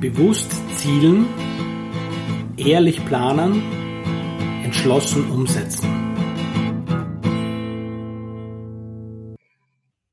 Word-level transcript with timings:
Bewusst 0.00 0.52
zielen, 0.76 1.26
ehrlich 2.58 3.02
planen, 3.06 3.62
entschlossen 4.62 5.30
umsetzen. 5.30 5.88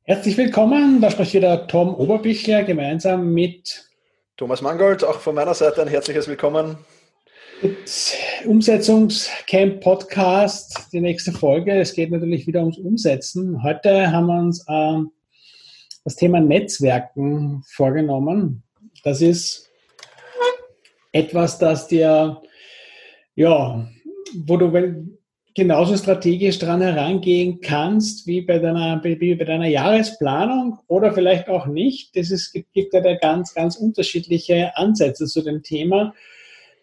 Herzlich 0.04 0.38
willkommen, 0.38 1.02
da 1.02 1.12
spricht 1.12 1.34
wieder 1.34 1.68
Tom 1.68 1.94
Oberbichler 1.96 2.64
gemeinsam 2.64 3.34
mit 3.34 3.89
Thomas 4.38 4.61
Mangold, 4.61 5.04
auch 5.04 5.20
von 5.20 5.36
meiner 5.36 5.54
Seite 5.54 5.82
ein 5.82 5.89
herzliches 5.89 6.29
Willkommen. 6.29 6.77
Umsetzungscamp 8.45 9.81
Podcast, 9.81 10.93
die 10.93 11.02
nächste 11.02 11.34
Folge. 11.34 11.77
Es 11.77 11.93
geht 11.93 12.09
natürlich 12.09 12.47
wieder 12.47 12.61
ums 12.61 12.77
Umsetzen. 12.77 13.61
Heute 13.63 14.13
haben 14.13 14.27
wir 14.27 14.39
uns 14.39 14.65
äh, 14.65 15.00
das 16.05 16.15
Thema 16.15 16.39
Netzwerken 16.39 17.63
vorgenommen. 17.68 18.63
Das 19.04 19.21
ist 19.21 19.70
etwas, 21.14 21.58
das 21.60 21.88
dir, 21.88 22.42
ja, 23.36 23.88
wo 24.46 24.58
du 24.58 24.72
genauso 25.56 25.96
strategisch 25.96 26.60
dran 26.60 26.82
herangehen 26.82 27.62
kannst 27.62 28.26
wie 28.28 28.42
bei 28.42 28.60
deiner, 28.60 29.02
wie 29.04 29.36
bei 29.36 29.46
deiner 29.46 29.68
Jahresplanung 29.68 30.80
oder 30.88 31.14
vielleicht 31.14 31.48
auch 31.48 31.68
nicht. 31.68 32.16
Das 32.17 32.31
ist, 32.31 32.52
gibt 32.52 32.94
ja 32.94 33.02
da 33.02 33.16
ganz, 33.16 33.53
ganz 33.53 33.78
unterschiedliche 33.78 34.76
Ansätze 34.76 35.28
zu 35.28 35.42
dem 35.42 35.62
Thema 35.62 36.14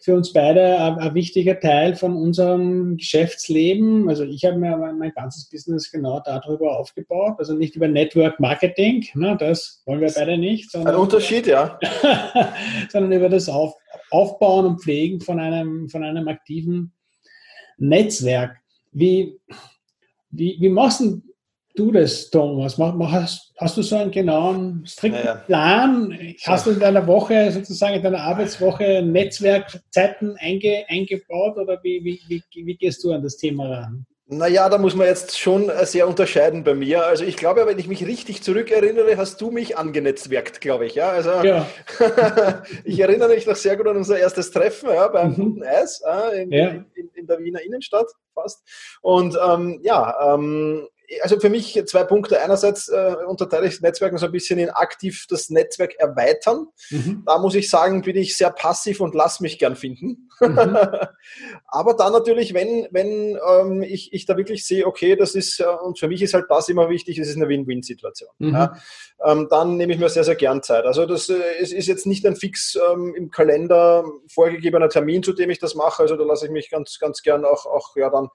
für 0.00 0.16
uns 0.16 0.32
beide 0.32 0.78
ein, 0.80 0.98
ein, 0.98 1.14
wichtiger 1.14 1.60
Teil 1.60 1.94
von 1.94 2.16
unserem 2.16 2.96
Geschäftsleben. 2.96 4.08
Also 4.08 4.24
ich 4.24 4.44
habe 4.44 4.56
mir 4.56 4.76
mein, 4.76 5.12
ganzes 5.12 5.48
Business 5.50 5.90
genau 5.90 6.20
darüber 6.24 6.78
aufgebaut. 6.78 7.34
Also 7.38 7.52
nicht 7.52 7.76
über 7.76 7.86
Network 7.86 8.40
Marketing, 8.40 9.06
ne, 9.14 9.36
das 9.38 9.82
wollen 9.84 10.00
wir 10.00 10.10
beide 10.14 10.38
nicht. 10.38 10.70
Sondern, 10.70 10.94
ein 10.94 11.00
Unterschied, 11.00 11.46
ja. 11.46 11.78
sondern 12.88 13.12
über 13.12 13.28
das 13.28 13.50
Auf, 13.50 13.74
Aufbauen 14.10 14.66
und 14.66 14.82
Pflegen 14.82 15.20
von 15.20 15.38
einem, 15.38 15.88
von 15.88 16.02
einem 16.02 16.28
aktiven 16.28 16.92
Netzwerk. 17.78 18.56
Wie, 18.92 19.38
wie, 20.30 20.56
wie 20.60 20.68
machst 20.68 21.02
du 21.76 21.92
das, 21.92 22.30
Thomas? 22.30 22.78
Hast, 22.78 23.54
hast 23.56 23.76
du 23.76 23.82
so 23.82 23.96
einen 23.96 24.10
genauen, 24.10 24.84
strikten 24.86 25.20
naja. 25.20 25.34
Plan? 25.36 26.18
Hast 26.44 26.66
du 26.66 26.70
in 26.70 26.80
deiner 26.80 27.06
Woche, 27.06 27.50
sozusagen 27.52 27.96
in 27.96 28.02
deiner 28.02 28.20
Arbeitswoche 28.20 29.02
Netzwerkzeiten 29.02 30.36
einge, 30.38 30.84
eingebaut 30.88 31.56
oder 31.56 31.78
wie, 31.82 32.04
wie, 32.04 32.20
wie, 32.28 32.66
wie 32.66 32.76
gehst 32.76 33.02
du 33.04 33.12
an 33.12 33.22
das 33.22 33.36
Thema 33.36 33.68
ran? 33.68 34.06
Naja, 34.32 34.68
da 34.68 34.78
muss 34.78 34.94
man 34.94 35.08
jetzt 35.08 35.36
schon 35.40 35.72
sehr 35.82 36.06
unterscheiden 36.06 36.62
bei 36.62 36.72
mir. 36.72 37.04
Also 37.04 37.24
ich 37.24 37.36
glaube, 37.36 37.66
wenn 37.66 37.80
ich 37.80 37.88
mich 37.88 38.06
richtig 38.06 38.44
zurückerinnere, 38.44 39.16
hast 39.16 39.40
du 39.40 39.50
mich 39.50 39.76
angenetzwerkt, 39.76 40.60
glaube 40.60 40.86
ich. 40.86 40.94
Ja, 40.94 41.08
also 41.10 41.30
ja. 41.42 41.66
ich 42.84 43.00
erinnere 43.00 43.30
mich 43.30 43.44
noch 43.44 43.56
sehr 43.56 43.76
gut 43.76 43.88
an 43.88 43.96
unser 43.96 44.20
erstes 44.20 44.52
Treffen 44.52 44.88
ja, 44.88 45.08
beim 45.08 45.32
mhm. 45.32 45.34
Guten 45.34 45.64
Eis 45.64 46.00
äh, 46.06 46.42
in, 46.42 46.52
ja. 46.52 46.68
in, 46.94 47.10
in, 47.12 47.26
der 47.26 47.40
Wiener 47.40 47.60
Innenstadt 47.60 48.06
fast. 48.32 48.62
Und 49.02 49.36
ähm, 49.44 49.80
ja, 49.82 50.34
ähm, 50.34 50.86
also 51.22 51.40
für 51.40 51.50
mich 51.50 51.82
zwei 51.86 52.04
Punkte. 52.04 52.40
Einerseits 52.40 52.88
äh, 52.88 53.16
unterteile 53.26 53.66
ich 53.66 53.74
das 53.74 53.80
Netzwerk 53.80 54.18
so 54.18 54.26
ein 54.26 54.32
bisschen 54.32 54.58
in 54.58 54.70
aktiv 54.70 55.26
das 55.28 55.50
Netzwerk 55.50 55.94
erweitern. 55.98 56.68
Mhm. 56.90 57.24
Da 57.26 57.38
muss 57.38 57.54
ich 57.54 57.68
sagen, 57.68 58.02
bin 58.02 58.16
ich 58.16 58.36
sehr 58.36 58.50
passiv 58.50 59.00
und 59.00 59.14
lass 59.14 59.40
mich 59.40 59.58
gern 59.58 59.76
finden. 59.76 60.28
Mhm. 60.40 60.76
Aber 61.66 61.94
dann 61.94 62.12
natürlich, 62.12 62.54
wenn, 62.54 62.86
wenn 62.90 63.38
ähm, 63.48 63.82
ich, 63.82 64.12
ich 64.12 64.26
da 64.26 64.36
wirklich 64.36 64.64
sehe, 64.64 64.86
okay, 64.86 65.16
das 65.16 65.34
ist, 65.34 65.60
äh, 65.60 65.64
und 65.64 65.98
für 65.98 66.08
mich 66.08 66.22
ist 66.22 66.34
halt 66.34 66.46
das 66.48 66.68
immer 66.68 66.88
wichtig, 66.88 67.18
es 67.18 67.28
ist 67.28 67.36
eine 67.36 67.48
Win-Win-Situation. 67.48 68.30
Mhm. 68.38 68.54
Ja, 68.54 68.76
ähm, 69.24 69.48
dann 69.50 69.76
nehme 69.76 69.92
ich 69.92 69.98
mir 69.98 70.08
sehr, 70.08 70.24
sehr 70.24 70.36
gern 70.36 70.62
Zeit. 70.62 70.84
Also 70.84 71.06
das 71.06 71.28
äh, 71.28 71.40
es 71.60 71.72
ist 71.72 71.86
jetzt 71.86 72.06
nicht 72.06 72.24
ein 72.26 72.36
fix 72.36 72.78
ähm, 72.92 73.14
im 73.16 73.30
Kalender 73.30 74.04
vorgegebener 74.28 74.88
Termin, 74.88 75.22
zu 75.22 75.32
dem 75.32 75.50
ich 75.50 75.58
das 75.58 75.74
mache. 75.74 76.02
Also 76.02 76.16
da 76.16 76.24
lasse 76.24 76.46
ich 76.46 76.52
mich 76.52 76.70
ganz, 76.70 76.98
ganz 76.98 77.22
gern 77.22 77.44
auch, 77.44 77.66
auch 77.66 77.96
ja 77.96 78.10
dann 78.10 78.28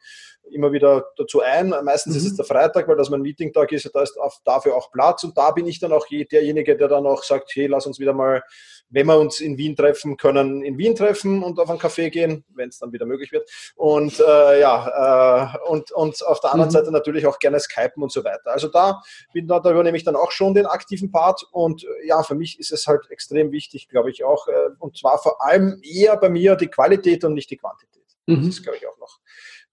immer 0.52 0.72
wieder 0.72 1.06
dazu 1.18 1.42
ein. 1.42 1.74
Meistens 1.84 2.14
mhm. 2.14 2.18
ist 2.20 2.26
es 2.26 2.32
mhm. 2.34 2.38
der 2.38 2.46
Freitag, 2.46 2.88
weil 2.88 2.98
das 2.98 3.10
mein 3.10 3.22
Meeting-Tag 3.22 3.72
ist, 3.72 3.90
da 3.94 4.02
ist 4.02 4.18
dafür 4.44 4.76
auch 4.76 4.92
Platz 4.92 5.24
und 5.24 5.38
da 5.38 5.52
bin 5.52 5.68
ich 5.68 5.80
dann 5.80 5.94
auch 5.94 6.08
derjenige, 6.08 6.76
der 6.76 6.88
dann 6.88 7.06
auch 7.06 7.24
sagt, 7.24 7.52
hey, 7.56 7.68
lass 7.68 7.86
uns 7.86 8.00
wieder 8.00 8.14
mal, 8.14 8.44
wenn 8.90 9.08
wir 9.08 9.18
uns 9.18 9.40
in 9.40 9.58
Wien 9.58 9.76
treffen 9.76 10.16
können, 10.18 10.64
in 10.64 10.78
Wien 10.78 10.96
treffen 10.96 11.44
und 11.44 11.60
auf 11.60 11.70
einen 11.70 11.80
Café 11.80 12.10
gehen, 12.10 12.46
wenn 12.54 12.70
es 12.70 12.80
dann 12.80 12.94
wieder 12.94 13.06
möglich 13.06 13.32
wird. 13.32 13.50
Und 13.76 14.20
äh, 14.20 14.62
ja, 14.62 15.54
äh, 15.54 15.70
und, 15.70 15.92
und 15.92 16.26
auf 16.26 16.40
der 16.40 16.54
anderen 16.54 16.70
mhm. 16.70 16.74
Seite 16.74 16.92
natürlich 16.92 17.26
auch 17.26 17.40
gerne 17.40 17.60
Skypen 17.60 18.04
und 18.04 18.12
so 18.12 18.24
weiter. 18.24 18.52
Also 18.52 18.68
da 18.68 19.02
bin 19.34 19.48
da, 19.48 19.60
da 19.60 19.72
übernehme 19.72 19.98
ich 19.98 20.04
dann 20.04 20.16
auch 20.16 20.32
schon 20.32 20.54
den 20.54 20.66
aktiven 20.66 21.12
Part 21.12 21.46
und 21.52 21.84
äh, 21.84 22.08
ja, 22.08 22.22
für 22.24 22.36
mich 22.36 22.60
ist 22.60 22.72
es 22.72 22.88
halt 22.88 23.10
extrem 23.10 23.52
wichtig, 23.52 23.88
glaube 23.88 24.12
ich 24.12 24.24
auch, 24.24 24.48
äh, 24.48 24.70
und 24.80 24.98
zwar 24.98 25.18
vor 25.18 25.44
allem 25.44 25.82
eher 25.84 26.16
bei 26.18 26.30
mir 26.30 26.56
die 26.56 26.68
Qualität 26.68 27.24
und 27.24 27.34
nicht 27.34 27.50
die 27.50 27.58
Quantität. 27.58 28.04
Mhm. 28.28 28.38
Das 28.38 28.48
ist, 28.48 28.64
glaube 28.64 28.78
ich, 28.78 28.88
auch 28.88 28.95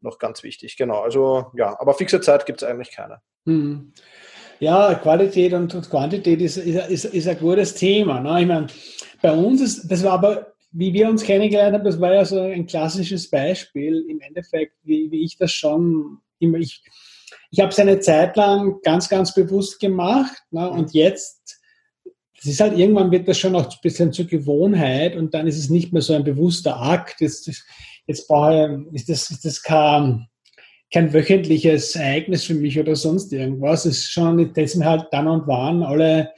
noch 0.02 0.18
ganz 0.18 0.42
wichtig. 0.42 0.76
Genau, 0.76 1.00
also 1.00 1.46
ja, 1.56 1.78
aber 1.78 1.94
fixe 1.94 2.20
Zeit 2.20 2.46
gibt 2.46 2.62
es 2.62 2.68
eigentlich 2.68 2.90
keine. 2.90 3.20
Hm. 3.46 3.92
Ja, 4.60 4.94
Qualität 4.94 5.52
und, 5.54 5.72
Quantität 5.90 6.40
ist, 6.40 6.56
ist, 6.56 6.88
ist, 6.88 7.04
ist, 7.06 7.26
ein 7.26 7.38
gutes 7.38 7.74
Thema. 7.74 8.20
Ne? 8.20 8.42
Ich 8.42 8.46
meine, 8.46 8.68
bei 9.20 9.32
uns 9.32 9.60
ist, 9.60 9.88
das 9.90 10.04
war 10.04 10.12
aber, 10.12 10.52
wie 10.70 10.92
wir 10.92 11.08
uns 11.08 11.24
kennengelernt 11.24 11.74
haben, 11.74 11.84
das 11.84 12.00
war 12.00 12.14
ja 12.14 12.24
so 12.24 12.40
ein 12.40 12.66
klassisches 12.66 13.28
Beispiel 13.28 14.06
im 14.08 14.20
Endeffekt, 14.20 14.74
wie, 14.84 15.10
wie 15.10 15.24
ich 15.24 15.36
das 15.36 15.50
schon 15.50 16.18
immer, 16.38 16.58
ich, 16.58 16.82
ich 17.50 17.60
habe 17.60 17.70
es 17.70 17.78
eine 17.78 17.98
Zeit 17.98 18.36
lang 18.36 18.80
ganz, 18.82 19.08
ganz 19.08 19.34
bewusst 19.34 19.80
gemacht 19.80 20.42
ne? 20.50 20.70
und 20.70 20.94
jetzt, 20.94 21.60
das 22.36 22.46
ist 22.46 22.60
halt, 22.60 22.78
irgendwann 22.78 23.10
wird 23.10 23.28
das 23.28 23.38
schon 23.38 23.56
auch 23.56 23.70
ein 23.70 23.78
bisschen 23.82 24.12
zur 24.12 24.26
Gewohnheit 24.26 25.16
und 25.16 25.34
dann 25.34 25.46
ist 25.46 25.58
es 25.58 25.70
nicht 25.70 25.92
mehr 25.92 26.02
so 26.02 26.14
ein 26.14 26.24
bewusster 26.24 26.80
Akt. 26.80 27.20
Das, 27.20 27.42
das, 27.42 27.64
jetzt 28.12 28.28
brauche 28.28 28.84
ich, 28.90 28.94
ist 28.94 29.08
das, 29.08 29.30
ist 29.30 29.44
das 29.44 29.62
kein, 29.62 30.26
kein 30.92 31.12
wöchentliches 31.12 31.96
Ereignis 31.96 32.44
für 32.44 32.54
mich 32.54 32.78
oder 32.78 32.94
sonst 32.94 33.32
irgendwas. 33.32 33.86
Es 33.86 33.98
ist 33.98 34.12
schon, 34.12 34.52
das 34.52 34.72
sind 34.72 34.84
halt 34.84 35.06
dann 35.10 35.26
und 35.26 35.46
wann 35.46 35.82
alle 35.82 36.30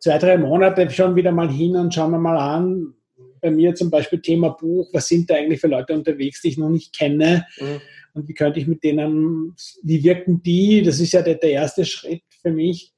zwei, 0.00 0.18
drei 0.18 0.38
Monate 0.38 0.90
schon 0.90 1.14
wieder 1.14 1.32
mal 1.32 1.50
hin 1.50 1.76
und 1.76 1.94
schauen 1.94 2.12
wir 2.12 2.18
mal 2.18 2.38
an. 2.38 2.94
Bei 3.42 3.50
mir 3.50 3.74
zum 3.74 3.90
Beispiel 3.90 4.20
Thema 4.20 4.50
Buch, 4.50 4.88
was 4.92 5.08
sind 5.08 5.30
da 5.30 5.34
eigentlich 5.34 5.60
für 5.60 5.68
Leute 5.68 5.94
unterwegs, 5.94 6.42
die 6.42 6.48
ich 6.48 6.58
noch 6.58 6.68
nicht 6.68 6.96
kenne? 6.96 7.46
Mhm. 7.58 7.80
Und 8.12 8.28
wie 8.28 8.34
könnte 8.34 8.58
ich 8.58 8.66
mit 8.66 8.82
denen, 8.82 9.54
wie 9.82 10.02
wirken 10.02 10.42
die? 10.42 10.82
Das 10.82 11.00
ist 11.00 11.12
ja 11.12 11.22
der, 11.22 11.36
der 11.36 11.50
erste 11.50 11.84
Schritt 11.84 12.22
für 12.42 12.50
mich, 12.50 12.92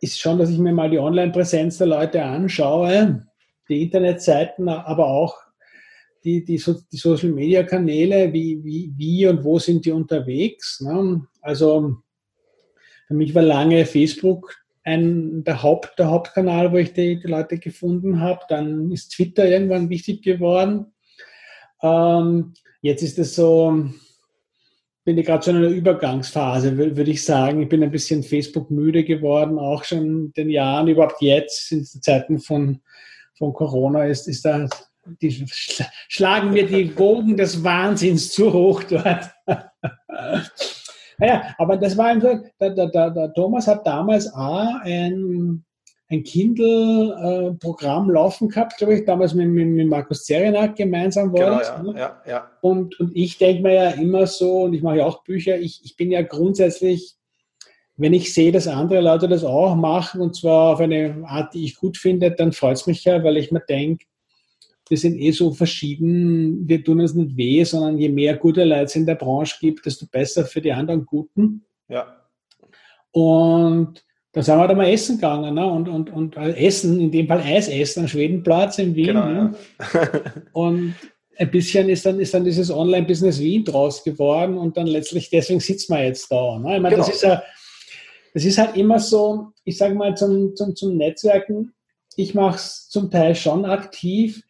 ist 0.00 0.20
schon, 0.20 0.38
dass 0.38 0.50
ich 0.50 0.58
mir 0.58 0.72
mal 0.72 0.90
die 0.90 0.98
Online-Präsenz 0.98 1.78
der 1.78 1.86
Leute 1.86 2.22
anschaue, 2.22 3.26
die 3.68 3.82
Internetseiten, 3.82 4.68
aber 4.68 5.06
auch 5.06 5.36
die, 6.26 6.44
die, 6.44 6.62
die 6.92 6.96
Social 6.96 7.30
Media 7.30 7.62
Kanäle, 7.62 8.32
wie, 8.32 8.62
wie, 8.64 8.92
wie 8.96 9.28
und 9.28 9.44
wo 9.44 9.60
sind 9.60 9.84
die 9.84 9.92
unterwegs? 9.92 10.80
Ne? 10.80 11.24
Also 11.40 11.98
für 13.06 13.14
mich 13.14 13.32
war 13.34 13.42
lange 13.42 13.86
Facebook 13.86 14.56
ein, 14.82 15.44
der, 15.44 15.62
Haupt, 15.62 15.98
der 15.98 16.10
Hauptkanal, 16.10 16.72
wo 16.72 16.76
ich 16.76 16.92
die, 16.92 17.20
die 17.20 17.28
Leute 17.28 17.58
gefunden 17.58 18.20
habe. 18.20 18.40
Dann 18.48 18.90
ist 18.90 19.10
Twitter 19.10 19.48
irgendwann 19.48 19.88
wichtig 19.88 20.22
geworden. 20.22 20.86
Ähm, 21.82 22.54
jetzt 22.82 23.02
ist 23.02 23.18
es 23.20 23.36
so, 23.36 23.86
bin 25.04 25.18
ich 25.18 25.26
gerade 25.26 25.44
schon 25.44 25.56
in 25.56 25.64
einer 25.64 25.74
Übergangsphase, 25.74 26.76
würde 26.76 27.10
ich 27.10 27.24
sagen. 27.24 27.62
Ich 27.62 27.68
bin 27.68 27.84
ein 27.84 27.92
bisschen 27.92 28.24
Facebook 28.24 28.72
müde 28.72 29.04
geworden, 29.04 29.60
auch 29.60 29.84
schon 29.84 30.04
in 30.04 30.32
den 30.32 30.50
Jahren. 30.50 30.88
Überhaupt 30.88 31.22
jetzt, 31.22 31.70
in 31.70 31.84
Zeiten 31.84 32.40
von, 32.40 32.80
von 33.38 33.52
Corona, 33.52 34.06
ist, 34.06 34.26
ist 34.26 34.44
da 34.44 34.68
die 35.20 35.44
schlagen 36.08 36.52
mir 36.52 36.66
die 36.66 36.84
Bogen 36.84 37.36
des 37.36 37.62
Wahnsinns 37.62 38.32
zu 38.32 38.52
hoch 38.52 38.82
dort. 38.84 39.30
naja, 41.18 41.54
aber 41.58 41.76
das 41.76 41.96
war 41.96 42.06
einfach, 42.06 42.38
der, 42.60 42.70
der, 42.70 43.10
der, 43.10 43.32
Thomas 43.34 43.66
hat 43.66 43.86
damals 43.86 44.32
auch 44.32 44.80
ein, 44.82 45.64
ein 46.08 46.22
Kindle-Programm 46.22 48.10
laufen 48.10 48.48
gehabt, 48.48 48.76
glaube 48.78 48.94
ich, 48.94 49.04
damals 49.04 49.34
mit, 49.34 49.48
mit, 49.48 49.68
mit 49.68 49.88
Markus 49.88 50.24
Zerenak 50.24 50.76
gemeinsam 50.76 51.32
war 51.32 51.60
genau. 51.60 51.60
Ja, 51.60 51.82
ne? 51.82 51.98
ja, 51.98 52.22
ja. 52.26 52.50
Und, 52.60 52.98
und 53.00 53.16
ich 53.16 53.38
denke 53.38 53.62
mir 53.62 53.74
ja 53.74 53.90
immer 53.90 54.26
so, 54.26 54.62
und 54.62 54.74
ich 54.74 54.82
mache 54.82 54.98
ja 54.98 55.04
auch 55.04 55.24
Bücher, 55.24 55.58
ich, 55.58 55.80
ich 55.84 55.96
bin 55.96 56.10
ja 56.10 56.22
grundsätzlich 56.22 57.16
wenn 57.96 58.12
ich 58.12 58.34
sehe, 58.34 58.52
dass 58.52 58.68
andere 58.68 59.00
Leute 59.00 59.28
das 59.28 59.42
auch 59.44 59.74
machen 59.74 60.20
und 60.20 60.36
zwar 60.36 60.74
auf 60.74 60.80
eine 60.80 61.24
Art, 61.26 61.54
die 61.54 61.64
ich 61.64 61.76
gut 61.76 61.96
finde, 61.96 62.30
dann 62.30 62.52
freut 62.52 62.76
es 62.76 62.86
mich 62.86 63.04
ja, 63.04 63.24
weil 63.24 63.36
ich 63.36 63.50
mir 63.50 63.60
denke, 63.60 64.04
wir 64.88 64.96
sind 64.96 65.18
eh 65.18 65.30
so 65.32 65.52
verschieden, 65.52 66.68
wir 66.68 66.82
tun 66.82 67.00
uns 67.00 67.14
nicht 67.14 67.36
weh, 67.36 67.64
sondern 67.64 67.98
je 67.98 68.08
mehr 68.08 68.36
gute 68.36 68.64
Leute 68.64 68.84
es 68.84 68.96
in 68.96 69.06
der 69.06 69.16
Branche 69.16 69.56
gibt, 69.60 69.84
desto 69.84 70.06
besser 70.06 70.44
für 70.44 70.60
die 70.60 70.72
anderen 70.72 71.04
Guten. 71.04 71.64
Ja. 71.88 72.22
Und 73.12 74.04
da 74.32 74.42
sind 74.42 74.58
wir 74.58 74.68
da 74.68 74.74
mal 74.74 74.88
essen 74.88 75.16
gegangen 75.16 75.54
ne? 75.54 75.66
und, 75.66 75.88
und, 75.88 76.10
und 76.10 76.36
essen, 76.36 77.00
in 77.00 77.10
dem 77.10 77.26
Fall 77.26 77.40
Eis 77.40 77.68
essen 77.68 78.00
am 78.00 78.08
Schwedenplatz 78.08 78.78
in 78.78 78.94
Wien. 78.94 79.06
Genau, 79.06 79.26
ne? 79.26 79.54
ja. 79.80 80.10
und 80.52 80.94
ein 81.38 81.50
bisschen 81.50 81.88
ist 81.88 82.06
dann, 82.06 82.20
ist 82.20 82.32
dann 82.32 82.44
dieses 82.44 82.70
Online-Business 82.70 83.40
Wien 83.40 83.64
draus 83.64 84.04
geworden 84.04 84.56
und 84.56 84.76
dann 84.76 84.86
letztlich, 84.86 85.30
deswegen 85.30 85.60
sitzen 85.60 85.94
wir 85.94 86.04
jetzt 86.04 86.30
da. 86.30 86.58
Ne? 86.58 86.76
Ich 86.76 86.82
meine, 86.82 86.94
genau. 86.94 87.06
das, 87.06 87.14
ist 87.14 87.22
ja, 87.22 87.42
das 88.34 88.44
ist 88.44 88.58
halt 88.58 88.76
immer 88.76 88.98
so, 88.98 89.48
ich 89.64 89.76
sage 89.76 89.94
mal, 89.94 90.16
zum, 90.16 90.54
zum, 90.54 90.76
zum 90.76 90.96
Netzwerken 90.96 91.72
ich 92.16 92.34
mache 92.34 92.56
es 92.56 92.88
zum 92.88 93.10
Teil 93.10 93.34
schon 93.34 93.64
aktiv, 93.64 94.42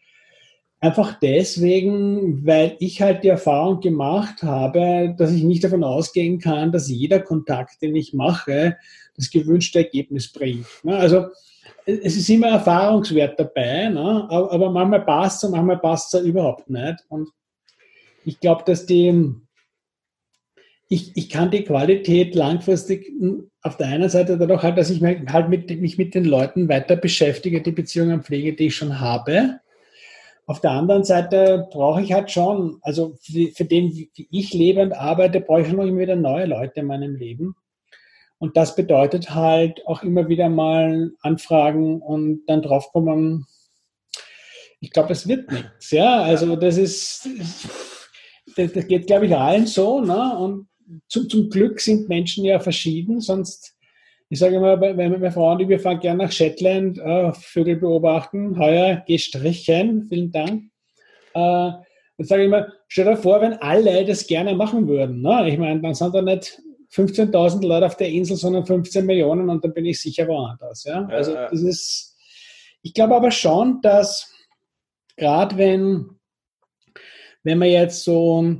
einfach 0.80 1.18
deswegen, 1.20 2.46
weil 2.46 2.76
ich 2.80 3.00
halt 3.00 3.24
die 3.24 3.28
Erfahrung 3.28 3.80
gemacht 3.80 4.42
habe, 4.42 5.14
dass 5.16 5.32
ich 5.32 5.42
nicht 5.42 5.64
davon 5.64 5.84
ausgehen 5.84 6.38
kann, 6.38 6.72
dass 6.72 6.88
jeder 6.88 7.20
Kontakt, 7.20 7.80
den 7.82 7.96
ich 7.96 8.12
mache, 8.12 8.76
das 9.16 9.30
gewünschte 9.30 9.78
Ergebnis 9.78 10.32
bringt. 10.32 10.66
Ne? 10.82 10.96
Also 10.96 11.26
es 11.86 12.16
ist 12.16 12.28
immer 12.28 12.48
Erfahrungswert 12.48 13.38
dabei, 13.38 13.88
ne? 13.88 14.26
aber 14.28 14.70
manchmal 14.70 15.04
passt 15.04 15.42
es 15.42 15.48
und 15.48 15.56
manchmal 15.56 15.78
passt 15.78 16.14
es 16.14 16.22
überhaupt 16.22 16.68
nicht. 16.68 17.04
Und 17.08 17.28
ich 18.24 18.40
glaube, 18.40 18.64
dass 18.66 18.86
die, 18.86 19.32
ich, 20.88 21.16
ich 21.16 21.30
kann 21.30 21.50
die 21.50 21.64
Qualität 21.64 22.34
langfristig 22.34 23.12
auf 23.62 23.76
der 23.76 23.86
einen 23.86 24.10
Seite 24.10 24.36
dadurch 24.36 24.62
halt, 24.62 24.76
dass 24.76 24.90
ich 24.90 25.00
mich 25.00 25.18
halt 25.28 25.48
mit, 25.48 25.80
mich 25.80 25.96
mit 25.96 26.14
den 26.14 26.24
Leuten 26.24 26.68
weiter 26.68 26.96
beschäftige, 26.96 27.62
die 27.62 27.72
Beziehungen 27.72 28.22
pflege, 28.22 28.54
die 28.54 28.66
ich 28.66 28.76
schon 28.76 29.00
habe. 29.00 29.60
Auf 30.46 30.60
der 30.60 30.70
anderen 30.70 31.02
Seite 31.02 31.66
brauche 31.72 32.00
ich 32.02 32.12
halt 32.12 32.30
schon, 32.30 32.78
also 32.82 33.16
für, 33.20 33.48
für 33.48 33.64
den, 33.64 33.92
wie 33.92 34.28
ich 34.30 34.54
lebe 34.54 34.80
und 34.80 34.92
arbeite, 34.92 35.40
brauche 35.40 35.62
ich 35.62 35.68
schon 35.68 35.80
immer 35.80 35.98
wieder 35.98 36.14
neue 36.14 36.46
Leute 36.46 36.80
in 36.80 36.86
meinem 36.86 37.16
Leben. 37.16 37.56
Und 38.38 38.56
das 38.56 38.76
bedeutet 38.76 39.34
halt 39.34 39.84
auch 39.86 40.02
immer 40.02 40.28
wieder 40.28 40.48
mal 40.48 41.12
Anfragen 41.20 42.00
und 42.00 42.44
dann 42.46 42.62
draufkommen, 42.62 43.46
ich 44.80 44.90
glaube, 44.90 45.12
es 45.12 45.26
wird 45.26 45.50
nichts. 45.50 45.90
Ja, 45.90 46.22
also 46.22 46.54
das 46.54 46.76
ist, 46.76 47.28
das, 48.56 48.72
das 48.72 48.86
geht, 48.86 49.06
glaube 49.06 49.26
ich, 49.26 49.34
allen 49.34 49.66
so. 49.66 50.00
Ne? 50.00 50.38
Und 50.38 50.68
zum, 51.08 51.28
zum 51.28 51.50
Glück 51.50 51.80
sind 51.80 52.08
Menschen 52.08 52.44
ja 52.44 52.60
verschieden, 52.60 53.20
sonst 53.20 53.75
ich 54.28 54.38
sage 54.38 54.56
immer, 54.56 54.80
wenn 54.80 54.96
meine 54.96 55.30
Frauen, 55.30 55.58
die 55.58 55.68
wir 55.68 55.78
fahren 55.78 56.00
gerne 56.00 56.24
nach 56.24 56.32
Shetland, 56.32 56.98
äh, 56.98 57.32
Vögel 57.32 57.76
beobachten, 57.76 58.58
heuer 58.58 59.04
gestrichen, 59.06 60.06
vielen 60.08 60.32
Dank. 60.32 60.64
Äh, 61.34 61.70
dann 62.18 62.26
sage 62.26 62.42
ich 62.42 62.46
immer, 62.46 62.72
stell 62.88 63.04
dir 63.04 63.16
vor, 63.16 63.40
wenn 63.40 63.54
alle 63.54 64.04
das 64.04 64.26
gerne 64.26 64.54
machen 64.54 64.88
würden. 64.88 65.22
Ne? 65.22 65.48
Ich 65.48 65.58
meine, 65.58 65.80
dann 65.80 65.94
sind 65.94 66.14
da 66.14 66.22
nicht 66.22 66.60
15.000 66.92 67.66
Leute 67.66 67.86
auf 67.86 67.96
der 67.96 68.08
Insel, 68.08 68.36
sondern 68.36 68.66
15 68.66 69.04
Millionen 69.04 69.48
und 69.48 69.64
dann 69.64 69.74
bin 69.74 69.84
ich 69.84 70.00
sicher 70.00 70.26
woanders. 70.26 70.84
Ja? 70.84 71.06
Also 71.06 71.34
das 71.34 71.60
ist, 71.62 72.16
ich 72.82 72.94
glaube 72.94 73.14
aber 73.14 73.30
schon, 73.30 73.80
dass 73.82 74.32
gerade 75.16 75.56
wenn, 75.56 76.10
wenn 77.44 77.58
man 77.58 77.68
jetzt 77.68 78.02
so 78.02 78.56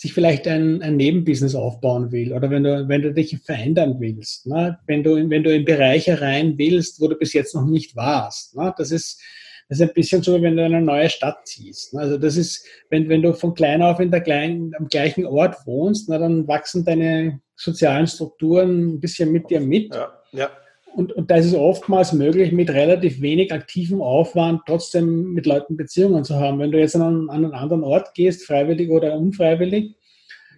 sich 0.00 0.14
vielleicht 0.14 0.48
ein, 0.48 0.80
ein 0.80 0.96
Nebenbusiness 0.96 1.54
aufbauen 1.54 2.10
will 2.10 2.32
oder 2.32 2.48
wenn 2.48 2.64
du, 2.64 2.88
wenn 2.88 3.02
du 3.02 3.12
dich 3.12 3.36
verändern 3.44 3.96
willst, 3.98 4.46
ne? 4.46 4.78
wenn, 4.86 5.02
du, 5.02 5.16
wenn 5.28 5.42
du 5.42 5.54
in 5.54 5.66
Bereiche 5.66 6.22
rein 6.22 6.56
willst, 6.56 7.02
wo 7.02 7.08
du 7.08 7.16
bis 7.16 7.34
jetzt 7.34 7.54
noch 7.54 7.66
nicht 7.66 7.94
warst. 7.96 8.56
Ne? 8.56 8.72
Das, 8.78 8.92
ist, 8.92 9.20
das 9.68 9.78
ist 9.78 9.86
ein 9.86 9.92
bisschen 9.92 10.22
so, 10.22 10.40
wenn 10.40 10.56
du 10.56 10.64
in 10.64 10.74
eine 10.74 10.82
neue 10.82 11.10
Stadt 11.10 11.46
ziehst. 11.46 11.92
Ne? 11.92 12.00
Also 12.00 12.16
das 12.16 12.38
ist, 12.38 12.66
wenn, 12.88 13.10
wenn 13.10 13.20
du 13.20 13.34
von 13.34 13.52
klein 13.52 13.82
auf 13.82 14.00
in 14.00 14.10
der 14.10 14.22
kleinen, 14.22 14.74
am 14.74 14.88
gleichen 14.88 15.26
Ort 15.26 15.66
wohnst, 15.66 16.08
na, 16.08 16.16
dann 16.16 16.48
wachsen 16.48 16.82
deine 16.82 17.42
sozialen 17.54 18.06
Strukturen 18.06 18.94
ein 18.94 19.00
bisschen 19.00 19.30
mit 19.30 19.50
dir 19.50 19.60
mit. 19.60 19.94
Ja, 19.94 20.14
ja. 20.32 20.50
Und, 20.94 21.12
und 21.12 21.30
da 21.30 21.36
ist 21.36 21.46
es 21.46 21.54
oftmals 21.54 22.12
möglich, 22.12 22.52
mit 22.52 22.70
relativ 22.70 23.20
wenig 23.20 23.52
aktivem 23.52 24.02
Aufwand 24.02 24.62
trotzdem 24.66 25.32
mit 25.32 25.46
Leuten 25.46 25.76
Beziehungen 25.76 26.24
zu 26.24 26.36
haben. 26.36 26.58
Wenn 26.58 26.72
du 26.72 26.78
jetzt 26.78 26.96
an 26.96 27.02
einen, 27.02 27.30
an 27.30 27.44
einen 27.44 27.54
anderen 27.54 27.84
Ort 27.84 28.14
gehst, 28.14 28.44
freiwillig 28.44 28.90
oder 28.90 29.14
unfreiwillig, 29.16 29.94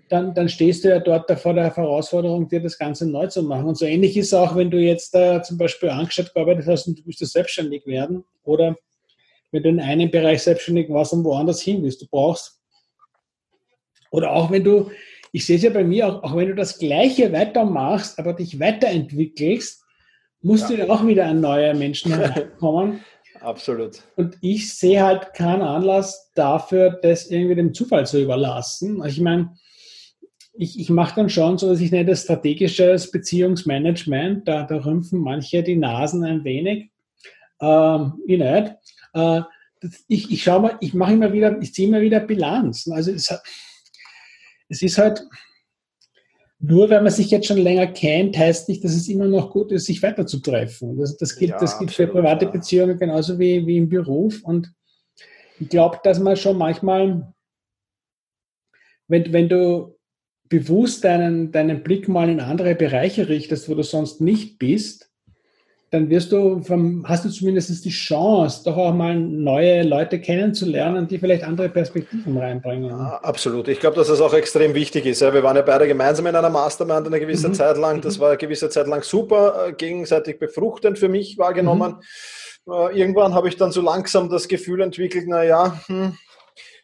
dann, 0.08 0.34
dann 0.34 0.48
stehst 0.48 0.84
du 0.84 0.88
ja 0.88 0.98
dort 0.98 1.30
vor 1.40 1.54
der 1.54 1.74
Herausforderung, 1.74 2.48
dir 2.48 2.60
das 2.60 2.78
Ganze 2.78 3.08
neu 3.08 3.26
zu 3.28 3.42
machen. 3.42 3.66
Und 3.66 3.78
so 3.78 3.86
ähnlich 3.86 4.16
ist 4.16 4.26
es 4.26 4.34
auch, 4.34 4.56
wenn 4.56 4.70
du 4.70 4.78
jetzt 4.78 5.14
äh, 5.14 5.42
zum 5.42 5.56
Beispiel 5.56 5.88
angestellt 5.88 6.34
gearbeitet 6.34 6.66
hast 6.66 6.86
und 6.86 6.98
du 6.98 7.02
möchtest 7.06 7.32
selbstständig 7.32 7.86
werden 7.86 8.24
oder 8.44 8.76
wenn 9.52 9.62
du 9.62 9.68
in 9.68 9.80
einem 9.80 10.10
Bereich 10.10 10.42
selbstständig 10.42 10.88
warst 10.90 11.12
und 11.12 11.24
woanders 11.24 11.62
hin 11.62 11.82
willst. 11.82 12.02
Du 12.02 12.06
brauchst, 12.10 12.60
oder 14.10 14.32
auch 14.32 14.50
wenn 14.50 14.64
du, 14.64 14.90
ich 15.32 15.46
sehe 15.46 15.56
es 15.56 15.62
ja 15.62 15.70
bei 15.70 15.84
mir, 15.84 16.08
auch, 16.08 16.22
auch 16.22 16.36
wenn 16.36 16.48
du 16.48 16.54
das 16.54 16.78
Gleiche 16.78 17.32
weitermachst, 17.32 18.18
aber 18.18 18.34
dich 18.34 18.60
weiterentwickelst, 18.60 19.81
musst 20.42 20.70
ja. 20.70 20.88
auch 20.88 21.06
wieder 21.06 21.26
an 21.26 21.40
neue 21.40 21.74
Menschen 21.74 22.14
herkommen. 22.16 23.00
Absolut. 23.40 24.02
Und 24.16 24.38
ich 24.40 24.72
sehe 24.72 25.02
halt 25.02 25.34
keinen 25.34 25.62
Anlass 25.62 26.30
dafür, 26.34 26.98
das 27.02 27.28
irgendwie 27.28 27.56
dem 27.56 27.74
Zufall 27.74 28.06
zu 28.06 28.22
überlassen. 28.22 29.02
Also 29.02 29.16
ich 29.16 29.20
meine, 29.20 29.56
ich, 30.54 30.78
ich 30.78 30.90
mache 30.90 31.16
dann 31.16 31.30
schon 31.30 31.58
so, 31.58 31.68
dass 31.70 31.80
ich 31.80 31.90
nenne 31.90 32.10
das 32.10 32.22
strategisches 32.22 33.10
Beziehungsmanagement. 33.10 34.46
Da, 34.46 34.64
da 34.64 34.76
rümpfen 34.76 35.18
manche 35.18 35.62
die 35.62 35.76
Nasen 35.76 36.24
ein 36.24 36.44
wenig. 36.44 36.90
Ähm, 37.60 38.14
ich 38.26 38.38
nicht. 38.38 38.74
Äh, 39.14 39.40
ich, 40.06 40.30
ich 40.30 40.42
schaue 40.42 40.60
mal, 40.60 40.76
ich 40.80 40.94
mache 40.94 41.14
immer 41.14 41.32
wieder, 41.32 41.60
ich 41.60 41.74
ziehe 41.74 41.88
immer 41.88 42.00
wieder 42.00 42.20
Bilanzen. 42.20 42.92
Also 42.92 43.10
es, 43.10 43.34
es 44.68 44.82
ist 44.82 44.98
halt, 44.98 45.24
nur 46.64 46.90
wenn 46.90 47.02
man 47.02 47.12
sich 47.12 47.30
jetzt 47.32 47.48
schon 47.48 47.58
länger 47.58 47.88
kennt, 47.88 48.38
heißt 48.38 48.68
nicht, 48.68 48.84
dass 48.84 48.94
es 48.94 49.08
immer 49.08 49.26
noch 49.26 49.50
gut 49.50 49.72
ist, 49.72 49.86
sich 49.86 50.00
weiter 50.00 50.26
zu 50.26 50.38
treffen. 50.38 50.96
Das, 50.96 51.16
das 51.16 51.34
gilt, 51.34 51.50
ja, 51.50 51.58
das 51.58 51.76
gilt 51.76 51.90
für 51.90 52.06
private 52.06 52.44
ja. 52.44 52.50
Beziehungen 52.52 52.96
genauso 52.96 53.36
wie, 53.38 53.66
wie 53.66 53.78
im 53.78 53.88
Beruf. 53.88 54.40
Und 54.44 54.72
ich 55.58 55.68
glaube, 55.68 55.98
dass 56.04 56.20
man 56.20 56.36
schon 56.36 56.56
manchmal, 56.56 57.34
wenn, 59.08 59.32
wenn 59.32 59.48
du 59.48 59.98
bewusst 60.48 61.02
deinen, 61.02 61.50
deinen 61.50 61.82
Blick 61.82 62.06
mal 62.06 62.30
in 62.30 62.38
andere 62.38 62.76
Bereiche 62.76 63.28
richtest, 63.28 63.68
wo 63.68 63.74
du 63.74 63.82
sonst 63.82 64.20
nicht 64.20 64.60
bist, 64.60 65.11
dann 65.92 66.08
wirst 66.08 66.32
du 66.32 66.62
vom, 66.62 67.04
hast 67.06 67.26
du 67.26 67.28
zumindest 67.28 67.84
die 67.84 67.90
Chance, 67.90 68.62
doch 68.64 68.78
auch 68.78 68.94
mal 68.94 69.14
neue 69.14 69.82
Leute 69.82 70.18
kennenzulernen, 70.18 71.06
die 71.06 71.18
vielleicht 71.18 71.44
andere 71.44 71.68
Perspektiven 71.68 72.38
reinbringen. 72.38 72.88
Ja, 72.88 73.20
absolut. 73.22 73.68
Ich 73.68 73.78
glaube, 73.78 73.96
dass 73.96 74.08
das 74.08 74.22
auch 74.22 74.32
extrem 74.32 74.74
wichtig 74.74 75.04
ist. 75.04 75.20
Wir 75.20 75.42
waren 75.42 75.54
ja 75.54 75.60
beide 75.60 75.86
gemeinsam 75.86 76.26
in 76.26 76.34
einer 76.34 76.48
Mastermind 76.48 77.06
eine 77.06 77.20
gewisse 77.20 77.48
mhm. 77.48 77.54
Zeit 77.54 77.76
lang. 77.76 78.00
Das 78.00 78.16
mhm. 78.16 78.22
war 78.22 78.28
eine 78.30 78.38
gewisse 78.38 78.70
Zeit 78.70 78.86
lang 78.86 79.02
super, 79.02 79.68
äh, 79.68 79.72
gegenseitig 79.74 80.38
befruchtend 80.38 80.98
für 80.98 81.10
mich 81.10 81.36
wahrgenommen. 81.36 81.96
Mhm. 82.66 82.72
Äh, 82.72 82.98
irgendwann 82.98 83.34
habe 83.34 83.48
ich 83.48 83.58
dann 83.58 83.70
so 83.70 83.82
langsam 83.82 84.30
das 84.30 84.48
Gefühl 84.48 84.80
entwickelt, 84.80 85.28
naja, 85.28 85.78
hm, 85.88 86.16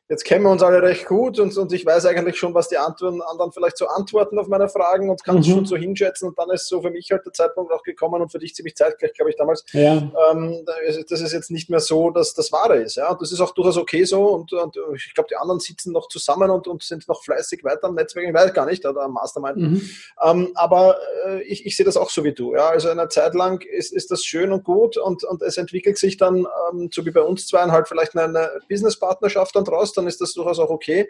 jetzt 0.09 0.25
kennen 0.25 0.45
wir 0.45 0.51
uns 0.51 0.63
alle 0.63 0.83
recht 0.83 1.07
gut 1.07 1.39
und, 1.39 1.57
und 1.57 1.73
ich 1.73 1.85
weiß 1.85 2.07
eigentlich 2.07 2.39
schon, 2.39 2.55
was 2.55 2.69
die 2.69 2.79
Antworten, 2.79 3.21
anderen 3.21 3.53
vielleicht 3.53 3.77
so 3.77 3.87
antworten 3.87 4.39
auf 4.39 4.49
meine 4.49 4.69
Fragen 4.69 5.11
und 5.11 5.23
kann 5.23 5.39
es 5.39 5.47
mhm. 5.47 5.53
schon 5.53 5.67
so 5.67 5.77
hinschätzen. 5.77 6.29
Und 6.29 6.39
dann 6.39 6.49
ist 6.51 6.67
so 6.67 6.81
für 6.81 6.91
mich 6.91 7.11
halt 7.11 7.27
der 7.27 7.33
Zeitpunkt 7.33 7.73
auch 7.73 7.83
gekommen 7.83 8.23
und 8.23 8.33
für 8.33 8.39
dich 8.39 8.55
ziemlich 8.55 8.75
zeitgleich, 8.75 9.13
glaube 9.13 9.31
ich, 9.31 9.37
damals. 9.37 9.65
Ja. 9.73 10.11
Ähm, 10.31 10.65
das 11.09 11.21
ist 11.21 11.33
jetzt 11.33 11.51
nicht 11.51 11.69
mehr 11.69 11.81
so, 11.81 12.11
dass 12.11 12.33
das 12.33 12.51
Wahre 12.53 12.77
ist. 12.77 12.97
Ja? 12.97 13.11
Und 13.11 13.21
das 13.21 13.33
ist 13.33 13.41
auch 13.41 13.53
durchaus 13.53 13.77
okay 13.77 14.05
so. 14.05 14.29
Und, 14.29 14.53
und 14.53 14.77
ich 14.95 15.13
glaube, 15.15 15.29
die 15.31 15.37
anderen 15.37 15.61
sitzen 15.61 15.93
noch 15.93 16.09
zusammen 16.09 16.51
und, 16.51 16.67
und 16.67 16.83
sind 16.83 17.07
noch 17.07 17.23
fleißig 17.23 17.63
weiter 17.63 17.85
am 17.85 17.95
Netzwerk. 17.95 18.27
Ich 18.27 18.35
weiß 18.35 18.55
gar 18.55 18.65
nicht, 18.65 18.87
oder 18.87 19.03
am 19.03 19.13
Mastermind. 19.13 19.57
Mhm. 19.59 19.91
Ähm, 20.25 20.53
aber 20.55 20.97
äh, 21.27 21.43
ich, 21.43 21.67
ich 21.67 21.77
sehe 21.77 21.85
das 21.85 21.99
auch 21.99 22.09
so 22.09 22.25
wie 22.25 22.33
du. 22.33 22.55
Ja? 22.55 22.69
Also 22.69 22.89
eine 22.89 23.09
Zeit 23.09 23.35
lang 23.35 23.63
ist, 23.63 23.93
ist 23.93 24.11
das 24.11 24.25
schön 24.25 24.53
und 24.53 24.65
gut 24.65 24.97
und, 24.97 25.25
und 25.25 25.43
es 25.43 25.59
entwickelt 25.59 25.99
sich 25.99 26.17
dann, 26.17 26.47
ähm, 26.73 26.89
so 26.93 27.05
wie 27.05 27.11
bei 27.11 27.21
uns 27.21 27.47
zwei, 27.47 27.59
halt 27.59 27.89
vielleicht 27.89 28.17
eine 28.17 28.51
Business-Partnerschaft 28.71 29.55
dann 29.55 29.65
draus 29.65 29.93
dann 29.99 30.07
ist 30.07 30.21
das 30.21 30.33
durchaus 30.33 30.59
auch 30.59 30.71
okay. 30.71 31.09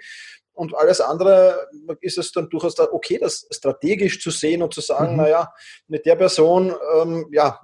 Und 0.58 0.74
alles 0.74 1.00
andere 1.00 1.68
ist 2.00 2.18
es 2.18 2.32
dann 2.32 2.48
durchaus 2.48 2.74
da 2.74 2.88
okay, 2.90 3.16
das 3.16 3.46
strategisch 3.48 4.20
zu 4.20 4.32
sehen 4.32 4.60
und 4.60 4.74
zu 4.74 4.80
sagen, 4.80 5.12
mhm. 5.12 5.18
naja, 5.18 5.52
mit 5.86 6.04
der 6.04 6.16
Person, 6.16 6.74
ähm, 6.96 7.28
ja, 7.30 7.60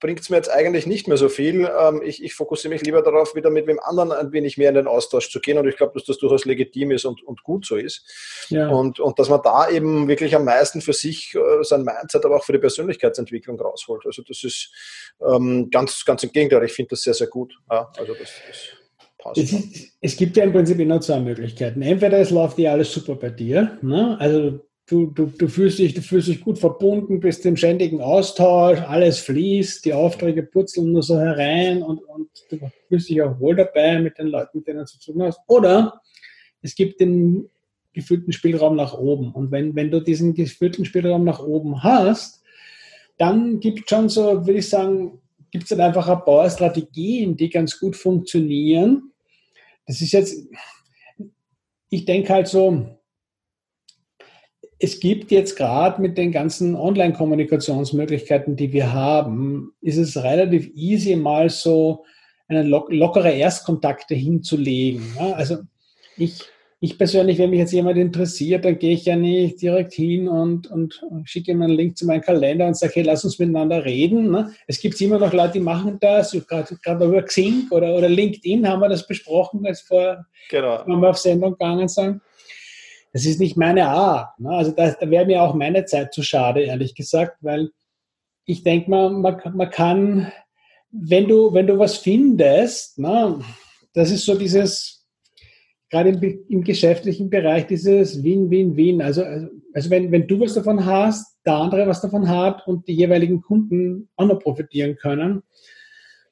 bringt 0.00 0.18
es 0.18 0.28
mir 0.28 0.38
jetzt 0.38 0.50
eigentlich 0.50 0.84
nicht 0.84 1.06
mehr 1.06 1.16
so 1.16 1.28
viel. 1.28 1.70
Ähm, 1.78 2.02
ich, 2.04 2.20
ich, 2.20 2.34
fokussiere 2.34 2.74
mich 2.74 2.82
lieber 2.82 3.00
darauf, 3.00 3.36
wieder 3.36 3.48
mit 3.48 3.68
wem 3.68 3.78
anderen 3.78 4.10
ein 4.10 4.32
wenig 4.32 4.58
mehr 4.58 4.70
in 4.70 4.74
den 4.74 4.88
Austausch 4.88 5.30
zu 5.30 5.38
gehen. 5.38 5.56
Und 5.56 5.68
ich 5.68 5.76
glaube, 5.76 5.92
dass 5.94 6.04
das 6.04 6.18
durchaus 6.18 6.44
legitim 6.44 6.90
ist 6.90 7.04
und, 7.04 7.22
und 7.22 7.44
gut 7.44 7.64
so 7.64 7.76
ist. 7.76 8.04
Ja. 8.48 8.68
Und, 8.70 8.98
und 8.98 9.20
dass 9.20 9.28
man 9.28 9.40
da 9.44 9.70
eben 9.70 10.08
wirklich 10.08 10.34
am 10.34 10.44
meisten 10.44 10.80
für 10.80 10.94
sich, 10.94 11.36
äh, 11.36 11.62
sein 11.62 11.84
Mindset, 11.84 12.24
aber 12.24 12.38
auch 12.38 12.44
für 12.44 12.52
die 12.52 12.58
Persönlichkeitsentwicklung 12.58 13.60
rausholt. 13.60 14.04
Also 14.04 14.22
das 14.26 14.42
ist 14.42 14.72
ähm, 15.24 15.70
ganz, 15.70 16.04
ganz 16.04 16.24
im 16.24 16.32
Gegenteil. 16.32 16.64
Ich 16.64 16.72
finde 16.72 16.88
das 16.88 17.02
sehr, 17.02 17.14
sehr 17.14 17.28
gut. 17.28 17.54
Ja, 17.70 17.88
also 17.96 18.14
das, 18.14 18.32
das 18.48 18.81
passt. 19.22 19.38
Es, 19.38 19.92
es, 20.00 20.16
gibt 20.16 20.36
ja 20.36 20.44
im 20.44 20.52
Prinzip 20.52 20.78
immer 20.78 21.00
zwei 21.00 21.20
Möglichkeiten. 21.20 21.82
Entweder 21.82 22.18
es 22.18 22.30
läuft 22.30 22.58
dir 22.58 22.72
alles 22.72 22.92
super 22.92 23.14
bei 23.14 23.30
dir, 23.30 23.78
ne? 23.82 24.18
also 24.18 24.60
du, 24.86 25.06
du, 25.06 25.26
du, 25.26 25.48
fühlst 25.48 25.78
dich, 25.78 25.94
du 25.94 26.02
fühlst 26.02 26.28
dich 26.28 26.40
gut 26.40 26.58
verbunden, 26.58 27.20
bist 27.20 27.46
im 27.46 27.56
ständigen 27.56 28.00
Austausch, 28.00 28.80
alles 28.80 29.20
fließt, 29.20 29.84
die 29.84 29.94
Aufträge 29.94 30.42
purzeln 30.42 30.92
nur 30.92 31.02
so 31.02 31.18
herein 31.18 31.82
und, 31.82 31.98
und 32.04 32.28
du 32.50 32.58
fühlst 32.88 33.08
dich 33.08 33.22
auch 33.22 33.38
wohl 33.40 33.56
dabei 33.56 34.00
mit 34.00 34.18
den 34.18 34.28
Leuten, 34.28 34.58
mit 34.58 34.66
denen 34.66 34.80
du 34.80 34.86
zu 34.86 34.98
tun 34.98 35.22
hast. 35.22 35.40
Oder 35.46 36.00
es 36.60 36.74
gibt 36.74 37.00
den 37.00 37.48
gefühlten 37.92 38.32
Spielraum 38.32 38.76
nach 38.76 38.94
oben. 38.94 39.32
Und 39.32 39.50
wenn, 39.50 39.74
wenn 39.74 39.90
du 39.90 40.00
diesen 40.00 40.34
gefühlten 40.34 40.84
Spielraum 40.84 41.24
nach 41.24 41.40
oben 41.40 41.82
hast, 41.82 42.42
dann 43.18 43.60
gibt 43.60 43.80
es 43.80 43.84
schon 43.88 44.08
so, 44.08 44.46
würde 44.46 44.58
ich 44.58 44.68
sagen, 44.68 45.20
gibt 45.50 45.64
es 45.64 45.70
dann 45.70 45.80
einfach 45.80 46.08
ein 46.08 46.24
paar 46.24 46.48
Strategien, 46.48 47.36
die 47.36 47.50
ganz 47.50 47.78
gut 47.78 47.94
funktionieren, 47.94 49.11
das 49.86 50.00
ist 50.00 50.12
jetzt, 50.12 50.46
ich 51.90 52.04
denke 52.04 52.32
halt 52.32 52.48
so, 52.48 52.98
es 54.78 54.98
gibt 54.98 55.30
jetzt 55.30 55.56
gerade 55.56 56.02
mit 56.02 56.18
den 56.18 56.32
ganzen 56.32 56.74
Online-Kommunikationsmöglichkeiten, 56.74 58.56
die 58.56 58.72
wir 58.72 58.92
haben, 58.92 59.72
ist 59.80 59.96
es 59.96 60.22
relativ 60.22 60.70
easy, 60.74 61.14
mal 61.14 61.50
so 61.50 62.04
eine 62.48 62.64
lockere 62.64 63.30
Erstkontakte 63.30 64.14
hinzulegen. 64.14 65.16
Also 65.18 65.58
ich, 66.16 66.40
ich 66.84 66.98
persönlich, 66.98 67.38
wenn 67.38 67.50
mich 67.50 67.60
jetzt 67.60 67.72
jemand 67.72 67.96
interessiert, 67.96 68.64
dann 68.64 68.76
gehe 68.76 68.94
ich 68.94 69.04
ja 69.04 69.14
nicht 69.14 69.62
direkt 69.62 69.92
hin 69.92 70.26
und, 70.26 70.66
und 70.66 71.00
schicke 71.22 71.52
ihm 71.52 71.62
einen 71.62 71.76
Link 71.76 71.96
zu 71.96 72.06
meinem 72.06 72.22
Kalender 72.22 72.66
und 72.66 72.76
sage, 72.76 72.94
hey, 72.96 73.02
lass 73.04 73.24
uns 73.24 73.38
miteinander 73.38 73.84
reden. 73.84 74.32
Ne? 74.32 74.52
Es 74.66 74.80
gibt 74.80 75.00
immer 75.00 75.20
noch 75.20 75.32
Leute, 75.32 75.52
die 75.52 75.60
machen 75.60 75.98
das, 76.00 76.36
gerade 76.48 77.04
über 77.04 77.22
Xing 77.22 77.68
oder, 77.70 77.94
oder 77.94 78.08
LinkedIn 78.08 78.66
haben 78.68 78.80
wir 78.80 78.88
das 78.88 79.06
besprochen, 79.06 79.64
als 79.64 79.82
vor, 79.82 80.26
genau. 80.50 80.82
wenn 80.84 80.98
wir 80.98 81.10
auf 81.10 81.18
Sendung 81.18 81.52
gegangen 81.52 81.86
sind. 81.86 82.20
Das 83.12 83.26
ist 83.26 83.38
nicht 83.38 83.56
meine 83.56 83.86
Art. 83.86 84.36
Ne? 84.40 84.50
Also 84.50 84.72
da, 84.72 84.90
da 84.90 85.08
wäre 85.08 85.24
mir 85.24 85.40
auch 85.40 85.54
meine 85.54 85.84
Zeit 85.84 86.12
zu 86.12 86.24
schade, 86.24 86.62
ehrlich 86.62 86.96
gesagt, 86.96 87.36
weil 87.42 87.70
ich 88.44 88.64
denke 88.64 88.90
mal, 88.90 89.08
man, 89.08 89.40
man 89.54 89.70
kann, 89.70 90.32
wenn 90.90 91.28
du, 91.28 91.54
wenn 91.54 91.68
du 91.68 91.78
was 91.78 91.98
findest, 91.98 92.98
ne, 92.98 93.38
das 93.94 94.10
ist 94.10 94.24
so 94.24 94.34
dieses, 94.34 95.01
gerade 95.92 96.08
im, 96.08 96.44
im 96.48 96.64
geschäftlichen 96.64 97.28
Bereich, 97.28 97.66
dieses 97.66 98.24
Win-Win-Win. 98.24 99.02
Also, 99.02 99.22
also, 99.22 99.48
also 99.74 99.90
wenn, 99.90 100.10
wenn 100.10 100.26
du 100.26 100.40
was 100.40 100.54
davon 100.54 100.86
hast, 100.86 101.36
der 101.44 101.54
andere 101.54 101.86
was 101.86 102.00
davon 102.00 102.28
hat 102.28 102.66
und 102.66 102.88
die 102.88 102.94
jeweiligen 102.94 103.42
Kunden 103.42 104.08
auch 104.16 104.26
noch 104.26 104.38
profitieren 104.38 104.96
können, 104.96 105.42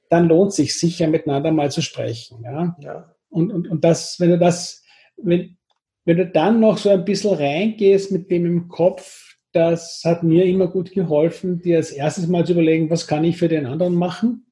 dann 0.09 0.29
lohnt 0.29 0.55
sich 0.55 0.79
sicher 0.79 1.07
miteinander 1.09 1.52
mal 1.52 1.71
zu 1.71 1.83
sprechen. 1.83 2.43
Ja? 2.43 2.76
ja. 2.81 3.14
Und, 3.29 3.52
und, 3.52 3.69
und 3.69 3.85
das, 3.85 4.19
wenn 4.19 4.31
du 4.31 4.38
das, 4.38 4.83
wenn, 5.19 5.59
wenn 6.07 6.17
du 6.17 6.26
dann 6.26 6.59
noch 6.59 6.79
so 6.79 6.88
ein 6.88 7.05
bisschen 7.05 7.35
reingehst 7.35 8.11
mit 8.12 8.31
dem 8.31 8.47
im 8.47 8.69
Kopf, 8.69 9.37
das 9.52 10.00
hat 10.07 10.23
mir 10.23 10.47
immer 10.47 10.69
gut 10.69 10.93
geholfen, 10.93 11.61
dir 11.61 11.76
als 11.76 11.90
erstes 11.90 12.29
mal 12.29 12.47
zu 12.47 12.52
überlegen, 12.52 12.88
was 12.88 13.07
kann 13.07 13.25
ich 13.25 13.37
für 13.37 13.49
den 13.49 13.67
anderen 13.67 13.95
machen? 13.95 14.47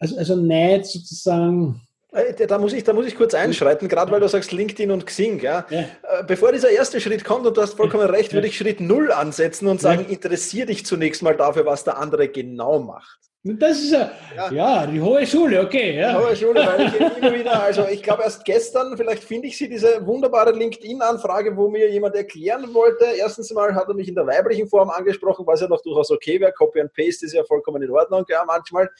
Also, 0.00 0.16
also 0.16 0.34
nicht 0.34 0.86
sozusagen. 0.86 1.80
Äh, 2.14 2.46
da 2.46 2.58
muss, 2.58 2.72
ich, 2.72 2.84
da 2.84 2.92
muss 2.92 3.06
ich 3.06 3.16
kurz 3.16 3.34
einschreiten, 3.34 3.88
gerade 3.88 4.12
weil 4.12 4.20
du 4.20 4.28
sagst 4.28 4.52
LinkedIn 4.52 4.90
und 4.90 5.06
Xing. 5.06 5.40
Ja? 5.40 5.66
ja. 5.68 5.80
Äh, 5.80 5.86
bevor 6.26 6.52
dieser 6.52 6.70
erste 6.70 7.00
Schritt 7.00 7.24
kommt, 7.24 7.46
und 7.46 7.56
du 7.56 7.60
hast 7.60 7.74
vollkommen 7.74 8.08
recht, 8.08 8.32
würde 8.32 8.46
ich 8.46 8.56
Schritt 8.56 8.80
Null 8.80 9.12
ansetzen 9.12 9.66
und 9.66 9.80
sagen, 9.80 10.06
interessier 10.08 10.66
dich 10.66 10.86
zunächst 10.86 11.22
mal 11.22 11.36
dafür, 11.36 11.66
was 11.66 11.84
der 11.84 11.98
andere 11.98 12.28
genau 12.28 12.78
macht. 12.78 13.18
Das 13.46 13.78
ist 13.78 13.92
ja, 13.92 14.10
ja, 14.34 14.52
ja, 14.52 14.86
die 14.86 14.98
hohe 14.98 15.26
Schule, 15.26 15.60
okay. 15.60 16.00
Ja. 16.00 16.18
Die 16.18 16.24
hohe 16.26 16.34
Schule, 16.34 16.66
weil 16.66 16.86
ich 16.86 16.98
immer 16.98 17.34
wieder, 17.34 17.62
also 17.62 17.86
ich 17.86 18.02
glaube 18.02 18.22
erst 18.22 18.42
gestern, 18.46 18.96
vielleicht 18.96 19.22
finde 19.22 19.48
ich 19.48 19.58
sie, 19.58 19.68
diese 19.68 20.06
wunderbare 20.06 20.52
LinkedIn-Anfrage, 20.52 21.54
wo 21.54 21.68
mir 21.68 21.90
jemand 21.90 22.14
erklären 22.14 22.72
wollte. 22.72 23.04
Erstens 23.04 23.52
mal 23.52 23.74
hat 23.74 23.86
er 23.88 23.92
mich 23.92 24.08
in 24.08 24.14
der 24.14 24.26
weiblichen 24.26 24.66
Form 24.66 24.88
angesprochen, 24.88 25.46
was 25.46 25.60
ja 25.60 25.68
noch 25.68 25.82
durchaus 25.82 26.10
okay 26.10 26.40
wäre. 26.40 26.52
Copy 26.52 26.80
and 26.80 26.94
Paste 26.94 27.26
ist 27.26 27.34
ja 27.34 27.44
vollkommen 27.44 27.82
in 27.82 27.90
Ordnung, 27.90 28.24
ja, 28.30 28.42
manchmal. 28.46 28.90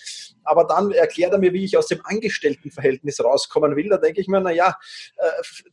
Aber 0.42 0.64
dann 0.64 0.92
erklärt 0.92 1.32
er 1.32 1.38
mir, 1.38 1.54
wie 1.54 1.64
ich 1.64 1.78
aus 1.78 1.86
dem 1.86 2.02
Angestelltenverhältnis 2.04 3.24
rauskommen 3.24 3.74
will. 3.76 3.88
Da 3.88 3.96
denke 3.96 4.20
ich 4.20 4.28
mir, 4.28 4.40
naja, 4.40 4.76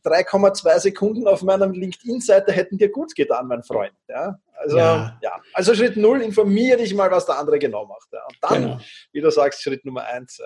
3,2 0.02 0.68
äh, 0.70 0.80
Sekunden 0.80 1.28
auf 1.28 1.42
meiner 1.42 1.66
LinkedIn-Seite 1.66 2.52
hätten 2.52 2.78
dir 2.78 2.88
gut 2.88 3.14
getan, 3.14 3.48
mein 3.48 3.62
Freund. 3.62 3.92
Ja. 4.08 4.38
Also, 4.62 4.76
ja. 4.76 5.18
ja. 5.22 5.32
Also 5.54 5.74
Schritt 5.74 5.96
null, 5.96 6.22
informiere 6.22 6.78
dich 6.78 6.94
mal, 6.94 7.10
was 7.10 7.26
der 7.26 7.38
andere 7.38 7.58
genau 7.58 7.86
macht. 7.86 8.08
Ja. 8.12 8.20
Und 8.28 8.36
dann, 8.40 8.62
genau. 8.62 8.80
wie 9.12 9.20
du 9.20 9.30
sagst, 9.30 9.62
Schritt 9.62 9.84
Nummer 9.84 10.04
eins. 10.04 10.40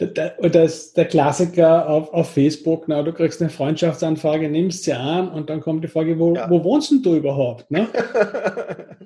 Ja. 0.00 0.06
Der, 0.06 0.30
das, 0.48 0.92
der 0.92 1.04
Klassiker 1.06 1.88
auf, 1.88 2.12
auf 2.12 2.30
Facebook, 2.32 2.84
na, 2.88 3.02
du 3.02 3.12
kriegst 3.12 3.40
eine 3.40 3.50
Freundschaftsanfrage, 3.50 4.48
nimmst 4.48 4.84
sie 4.84 4.94
an 4.94 5.30
und 5.30 5.50
dann 5.50 5.60
kommt 5.60 5.84
die 5.84 5.88
Frage, 5.88 6.18
wo, 6.18 6.34
ja. 6.34 6.48
wo 6.48 6.64
wohnst 6.64 6.90
denn 6.90 7.02
du 7.02 7.16
überhaupt? 7.16 7.70
Ne? 7.70 7.88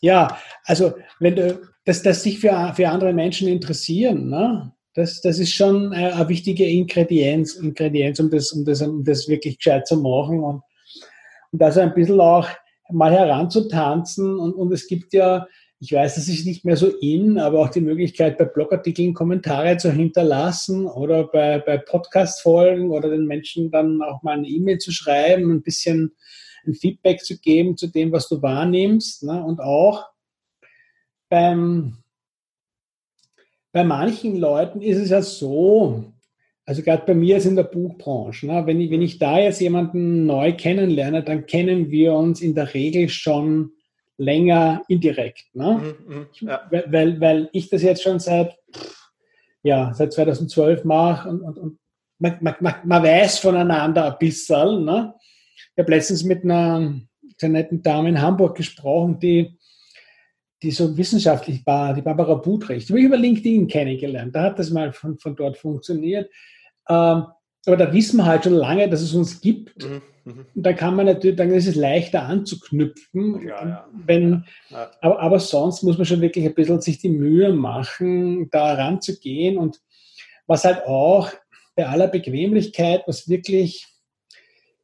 ja, 0.00 0.36
also 0.64 0.94
wenn 1.20 1.36
du, 1.36 1.60
dass, 1.84 2.02
dass 2.02 2.22
sich 2.22 2.40
für, 2.40 2.72
für 2.74 2.88
andere 2.88 3.12
Menschen 3.12 3.48
interessieren, 3.48 4.28
ne? 4.28 4.72
Das, 4.94 5.20
das 5.20 5.38
ist 5.38 5.52
schon 5.52 5.92
eine 5.92 6.26
wichtige 6.30 6.66
Ingredienz, 6.66 7.56
Ingredienz 7.56 8.18
um, 8.18 8.30
das, 8.30 8.50
um, 8.52 8.64
das, 8.64 8.80
um 8.80 9.04
das 9.04 9.28
wirklich 9.28 9.58
gescheit 9.58 9.86
zu 9.86 9.98
machen 9.98 10.42
und, 10.42 10.62
und 11.52 11.62
also 11.62 11.80
ein 11.80 11.92
bisschen 11.92 12.18
auch 12.18 12.48
mal 12.90 13.12
heranzutanzen. 13.12 14.38
Und, 14.38 14.54
und 14.54 14.72
es 14.72 14.86
gibt 14.86 15.12
ja, 15.12 15.46
ich 15.78 15.92
weiß, 15.92 16.14
das 16.14 16.28
ist 16.28 16.46
nicht 16.46 16.64
mehr 16.64 16.76
so 16.76 16.88
in, 16.88 17.38
aber 17.38 17.60
auch 17.60 17.68
die 17.68 17.80
Möglichkeit, 17.80 18.38
bei 18.38 18.44
Blogartikeln 18.44 19.14
Kommentare 19.14 19.76
zu 19.76 19.92
hinterlassen 19.92 20.86
oder 20.86 21.24
bei, 21.24 21.58
bei 21.58 21.78
Podcast-Folgen 21.78 22.90
oder 22.90 23.10
den 23.10 23.26
Menschen 23.26 23.70
dann 23.70 24.00
auch 24.02 24.22
mal 24.22 24.38
eine 24.38 24.48
E-Mail 24.48 24.78
zu 24.78 24.92
schreiben, 24.92 25.50
ein 25.50 25.62
bisschen 25.62 26.14
ein 26.66 26.74
Feedback 26.74 27.24
zu 27.24 27.38
geben 27.38 27.76
zu 27.76 27.88
dem, 27.88 28.12
was 28.12 28.28
du 28.28 28.42
wahrnimmst. 28.42 29.22
Ne? 29.22 29.42
Und 29.44 29.60
auch 29.60 30.06
beim, 31.28 31.98
bei 33.72 33.84
manchen 33.84 34.36
Leuten 34.36 34.80
ist 34.80 34.98
es 34.98 35.10
ja 35.10 35.22
so, 35.22 36.12
also 36.66 36.82
gerade 36.82 37.04
bei 37.06 37.14
mir 37.14 37.36
ist 37.36 37.46
in 37.46 37.54
der 37.54 37.62
Buchbranche, 37.62 38.48
ne, 38.48 38.66
wenn, 38.66 38.80
ich, 38.80 38.90
wenn 38.90 39.00
ich 39.00 39.18
da 39.18 39.38
jetzt 39.38 39.60
jemanden 39.60 40.26
neu 40.26 40.52
kennenlerne, 40.52 41.22
dann 41.22 41.46
kennen 41.46 41.90
wir 41.92 42.12
uns 42.14 42.40
in 42.40 42.56
der 42.56 42.74
Regel 42.74 43.08
schon 43.08 43.70
länger 44.18 44.82
indirekt. 44.88 45.44
Ne? 45.54 45.94
Mhm, 46.08 46.14
mhm 46.14 46.26
ja. 46.40 46.68
weil, 46.70 47.20
weil 47.20 47.48
ich 47.52 47.70
das 47.70 47.82
jetzt 47.82 48.02
schon 48.02 48.18
seit, 48.18 48.58
ja, 49.62 49.94
seit 49.94 50.12
2012 50.12 50.84
mache 50.84 51.28
und, 51.28 51.40
und, 51.42 51.58
und 51.58 51.78
man, 52.18 52.36
man, 52.40 52.74
man, 52.84 53.02
weiß 53.02 53.38
voneinander 53.38 54.12
ein 54.12 54.18
bisschen. 54.18 54.84
Ne? 54.84 55.14
Ich 55.54 55.78
habe 55.78 55.92
letztens 55.92 56.24
mit 56.24 56.42
einer 56.42 57.00
sehr 57.36 57.48
netten 57.50 57.82
Dame 57.82 58.08
in 58.08 58.20
Hamburg 58.20 58.56
gesprochen, 58.56 59.20
die, 59.20 59.56
die 60.62 60.72
so 60.72 60.96
wissenschaftlich 60.96 61.64
war, 61.64 61.94
die 61.94 62.02
Barbara 62.02 62.34
Budrecht, 62.34 62.88
die 62.88 62.92
habe 62.92 63.00
ich 63.00 63.06
über 63.06 63.18
LinkedIn 63.18 63.68
kennengelernt. 63.68 64.34
Da 64.34 64.44
hat 64.44 64.58
das 64.58 64.70
mal 64.70 64.92
von, 64.92 65.16
von 65.18 65.36
dort 65.36 65.58
funktioniert. 65.58 66.28
Ähm, 66.88 67.26
aber 67.66 67.76
da 67.76 67.92
wissen 67.92 68.18
wir 68.18 68.26
halt 68.26 68.44
schon 68.44 68.54
lange, 68.54 68.88
dass 68.88 69.02
es 69.02 69.12
uns 69.12 69.40
gibt. 69.40 69.84
Mhm. 69.84 70.02
Mhm. 70.24 70.46
Und 70.54 70.66
da 70.66 70.72
kann 70.72 70.96
man 70.96 71.06
natürlich, 71.06 71.36
dann 71.36 71.50
ist 71.50 71.68
es 71.68 71.74
leichter 71.76 72.22
anzuknüpfen. 72.22 73.46
Ja, 73.46 73.66
ja. 73.66 73.88
Wenn, 73.92 74.44
ja. 74.70 74.90
Aber, 75.00 75.20
aber 75.20 75.38
sonst 75.40 75.82
muss 75.82 75.98
man 75.98 76.06
schon 76.06 76.20
wirklich 76.20 76.44
ein 76.44 76.54
bisschen 76.54 76.80
sich 76.80 76.98
die 76.98 77.08
Mühe 77.08 77.52
machen, 77.52 78.50
da 78.50 78.74
ranzugehen. 78.74 79.56
Und 79.56 79.80
was 80.46 80.64
halt 80.64 80.84
auch 80.86 81.30
bei 81.74 81.86
aller 81.86 82.08
Bequemlichkeit, 82.08 83.02
was 83.06 83.28
wirklich 83.28 83.86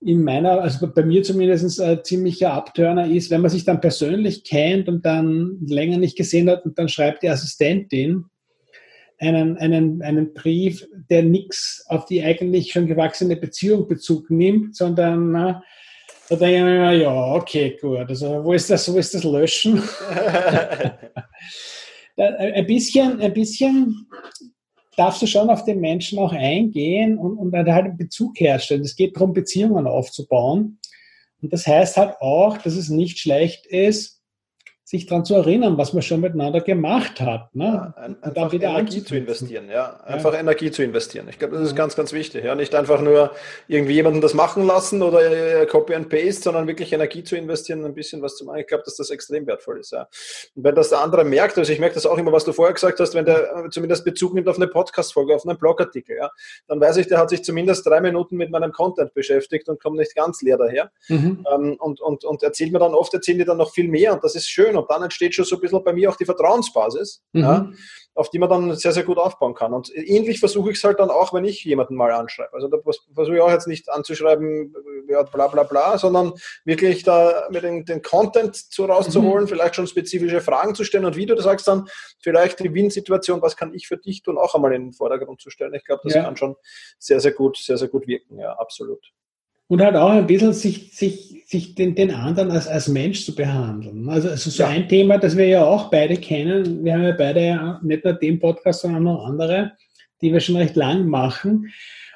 in 0.00 0.24
meiner, 0.24 0.60
also 0.60 0.92
bei 0.92 1.04
mir 1.04 1.22
zumindest 1.22 1.80
ein 1.80 2.04
ziemlicher 2.04 2.52
Abturner 2.52 3.06
ist, 3.06 3.30
wenn 3.30 3.40
man 3.40 3.50
sich 3.50 3.64
dann 3.64 3.80
persönlich 3.80 4.44
kennt 4.44 4.88
und 4.88 5.06
dann 5.06 5.58
länger 5.66 5.98
nicht 5.98 6.16
gesehen 6.16 6.50
hat 6.50 6.64
und 6.64 6.78
dann 6.78 6.88
schreibt 6.88 7.22
die 7.22 7.28
Assistentin, 7.28 8.24
einen, 9.22 9.56
einen, 9.58 10.02
einen 10.02 10.34
Brief, 10.34 10.86
der 11.08 11.22
nichts 11.22 11.84
auf 11.88 12.06
die 12.06 12.22
eigentlich 12.22 12.72
schon 12.72 12.86
gewachsene 12.86 13.36
Beziehung 13.36 13.86
Bezug 13.86 14.30
nimmt, 14.30 14.76
sondern 14.76 15.32
na, 15.32 15.62
da 16.28 16.36
denke 16.36 16.56
ich 16.56 16.62
mir, 16.62 16.92
ja, 16.92 17.34
okay, 17.34 17.76
gut. 17.80 18.08
Also 18.08 18.44
wo 18.44 18.52
ist 18.52 18.70
das, 18.70 18.92
wo 18.92 18.98
ist 18.98 19.14
das 19.14 19.24
Löschen? 19.24 19.78
ein 22.16 22.66
bisschen, 22.66 23.20
ein 23.20 23.32
bisschen 23.32 24.08
darfst 24.96 25.22
du 25.22 25.26
schon 25.26 25.50
auf 25.50 25.64
den 25.64 25.80
Menschen 25.80 26.18
auch 26.18 26.32
eingehen 26.32 27.18
und, 27.18 27.36
und 27.36 27.54
halt 27.54 27.68
einen 27.68 27.96
Bezug 27.96 28.38
herstellen. 28.40 28.82
Es 28.82 28.96
geht 28.96 29.16
darum, 29.16 29.32
Beziehungen 29.32 29.86
aufzubauen. 29.86 30.78
Und 31.40 31.52
das 31.52 31.66
heißt 31.66 31.96
halt 31.96 32.16
auch, 32.20 32.58
dass 32.58 32.74
es 32.74 32.88
nicht 32.88 33.18
schlecht 33.18 33.66
ist, 33.66 34.21
sich 34.92 35.06
daran 35.06 35.24
zu 35.24 35.34
erinnern, 35.34 35.78
was 35.78 35.94
man 35.94 36.02
schon 36.02 36.20
miteinander 36.20 36.60
gemacht 36.60 37.18
hat. 37.18 37.54
Ne? 37.54 37.64
Ja, 37.64 37.94
ein, 37.96 38.22
einfach 38.22 38.52
Energie 38.52 39.02
zu 39.02 39.16
investieren, 39.16 39.70
ja. 39.70 39.98
Einfach 40.04 40.34
ja. 40.34 40.40
Energie 40.40 40.70
zu 40.70 40.82
investieren. 40.82 41.28
Ich 41.30 41.38
glaube, 41.38 41.56
das 41.56 41.66
ist 41.66 41.74
ganz, 41.74 41.96
ganz 41.96 42.12
wichtig. 42.12 42.44
Ja, 42.44 42.54
nicht 42.54 42.74
einfach 42.74 43.00
nur 43.00 43.30
irgendwie 43.68 43.94
jemanden 43.94 44.20
das 44.20 44.34
machen 44.34 44.66
lassen 44.66 45.02
oder 45.02 45.62
äh, 45.62 45.64
Copy 45.64 45.94
and 45.94 46.10
Paste, 46.10 46.42
sondern 46.42 46.66
wirklich 46.66 46.92
Energie 46.92 47.24
zu 47.24 47.36
investieren, 47.36 47.82
ein 47.86 47.94
bisschen 47.94 48.20
was 48.20 48.36
zu 48.36 48.44
machen. 48.44 48.58
Ich 48.58 48.66
glaube, 48.66 48.84
dass 48.84 48.96
das 48.96 49.08
extrem 49.08 49.46
wertvoll 49.46 49.80
ist. 49.80 49.92
Ja. 49.92 50.08
Und 50.54 50.64
wenn 50.64 50.74
das 50.74 50.90
der 50.90 51.00
andere 51.00 51.24
merkt, 51.24 51.56
also 51.56 51.72
ich 51.72 51.78
merke 51.78 51.94
das 51.94 52.04
auch 52.04 52.18
immer, 52.18 52.30
was 52.30 52.44
du 52.44 52.52
vorher 52.52 52.74
gesagt 52.74 53.00
hast, 53.00 53.14
wenn 53.14 53.24
der 53.24 53.64
äh, 53.64 53.70
zumindest 53.70 54.04
Bezug 54.04 54.34
nimmt 54.34 54.46
auf 54.46 54.56
eine 54.56 54.68
Podcast-Folge, 54.68 55.34
auf 55.34 55.46
einen 55.46 55.56
Blogartikel, 55.56 56.18
ja, 56.18 56.30
dann 56.68 56.78
weiß 56.78 56.98
ich, 56.98 57.06
der 57.06 57.16
hat 57.16 57.30
sich 57.30 57.42
zumindest 57.42 57.86
drei 57.86 58.02
Minuten 58.02 58.36
mit 58.36 58.50
meinem 58.50 58.72
Content 58.72 59.14
beschäftigt 59.14 59.70
und 59.70 59.82
kommt 59.82 59.96
nicht 59.96 60.14
ganz 60.14 60.42
leer 60.42 60.58
daher. 60.58 60.90
Mhm. 61.08 61.46
Ähm, 61.50 61.76
und, 61.78 62.02
und, 62.02 62.26
und 62.26 62.42
erzählt 62.42 62.72
mir 62.72 62.78
dann 62.78 62.92
oft, 62.92 63.14
erzählen 63.14 63.38
die 63.38 63.46
dann 63.46 63.56
noch 63.56 63.72
viel 63.72 63.88
mehr 63.88 64.12
und 64.12 64.22
das 64.22 64.34
ist 64.34 64.50
schön 64.50 64.76
und 64.82 64.90
dann 64.90 65.02
entsteht 65.02 65.34
schon 65.34 65.44
so 65.44 65.56
ein 65.56 65.60
bisschen 65.60 65.82
bei 65.82 65.92
mir 65.92 66.10
auch 66.10 66.16
die 66.16 66.24
Vertrauensbasis, 66.24 67.22
mhm. 67.32 67.40
ja, 67.40 67.70
auf 68.14 68.30
die 68.30 68.38
man 68.38 68.50
dann 68.50 68.76
sehr, 68.76 68.92
sehr 68.92 69.04
gut 69.04 69.18
aufbauen 69.18 69.54
kann. 69.54 69.72
Und 69.72 69.90
ähnlich 69.94 70.38
versuche 70.38 70.70
ich 70.70 70.76
es 70.76 70.84
halt 70.84 71.00
dann 71.00 71.10
auch, 71.10 71.32
wenn 71.32 71.44
ich 71.44 71.64
jemanden 71.64 71.94
mal 71.94 72.12
anschreibe. 72.12 72.52
Also 72.52 72.68
da 72.68 72.76
versuche 73.14 73.36
ich 73.36 73.40
auch 73.40 73.50
jetzt 73.50 73.66
nicht 73.66 73.90
anzuschreiben, 73.90 74.74
ja, 75.08 75.22
bla 75.22 75.48
bla 75.48 75.62
bla, 75.62 75.96
sondern 75.96 76.34
wirklich 76.64 77.04
da 77.04 77.48
mit 77.50 77.62
den, 77.62 77.84
den 77.84 78.02
Content 78.02 78.56
zu 78.56 78.84
rauszuholen, 78.84 79.44
mhm. 79.44 79.48
vielleicht 79.48 79.76
schon 79.76 79.86
spezifische 79.86 80.40
Fragen 80.40 80.74
zu 80.74 80.84
stellen 80.84 81.04
und 81.04 81.16
wie 81.16 81.26
du 81.26 81.34
das 81.34 81.44
sagst, 81.44 81.66
dann 81.68 81.88
vielleicht 82.20 82.60
die 82.60 82.74
Win-Situation, 82.74 83.42
was 83.42 83.56
kann 83.56 83.72
ich 83.74 83.88
für 83.88 83.96
dich 83.96 84.22
tun, 84.22 84.38
auch 84.38 84.54
einmal 84.54 84.74
in 84.74 84.86
den 84.86 84.92
Vordergrund 84.92 85.40
zu 85.40 85.50
stellen. 85.50 85.74
Ich 85.74 85.84
glaube, 85.84 86.02
das 86.04 86.14
ja. 86.14 86.24
kann 86.24 86.36
schon 86.36 86.56
sehr, 86.98 87.20
sehr 87.20 87.32
gut, 87.32 87.56
sehr, 87.56 87.78
sehr 87.78 87.88
gut 87.88 88.06
wirken, 88.06 88.38
ja, 88.38 88.52
absolut. 88.52 89.12
Und 89.68 89.80
halt 89.80 89.96
auch 89.96 90.10
ein 90.10 90.26
bisschen 90.26 90.52
sich, 90.52 90.94
sich, 90.94 91.44
sich 91.46 91.74
den, 91.74 91.94
den 91.94 92.12
anderen 92.12 92.50
als, 92.50 92.66
als 92.66 92.88
Mensch 92.88 93.24
zu 93.24 93.34
behandeln. 93.34 94.08
Also, 94.08 94.28
also 94.28 94.50
so 94.50 94.62
ja. 94.62 94.68
ein 94.68 94.88
Thema, 94.88 95.18
das 95.18 95.36
wir 95.36 95.46
ja 95.46 95.64
auch 95.64 95.90
beide 95.90 96.16
kennen. 96.16 96.84
Wir 96.84 96.94
haben 96.94 97.04
ja 97.04 97.12
beide 97.12 97.46
ja 97.46 97.80
nicht 97.82 98.04
nur 98.04 98.14
den 98.14 98.38
Podcast, 98.38 98.82
sondern 98.82 99.06
auch 99.08 99.20
noch 99.20 99.26
andere, 99.26 99.72
die 100.20 100.32
wir 100.32 100.40
schon 100.40 100.56
recht 100.56 100.76
lang 100.76 101.06
machen. 101.06 101.72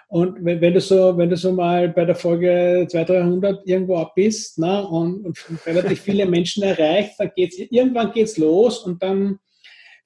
Und 0.09 0.45
wenn, 0.45 0.61
wenn, 0.61 0.75
du 0.75 0.81
so, 0.81 1.17
wenn 1.17 1.31
du 1.31 1.37
so 1.37 1.53
mal 1.53 1.89
bei 1.89 2.05
der 2.05 2.15
Folge 2.15 2.87
200, 2.89 3.09
300 3.09 3.67
irgendwo 3.67 3.97
ab 3.97 4.15
bist 4.15 4.59
ne, 4.59 4.87
und, 4.87 5.27
und 5.27 5.67
relativ 5.67 6.01
viele 6.03 6.27
Menschen 6.27 6.63
erreicht, 6.63 7.15
dann 7.19 7.33
geht's, 7.35 7.59
irgendwann 7.59 8.13
geht's 8.13 8.39
los 8.39 8.79
und 8.79 9.03
dann 9.03 9.39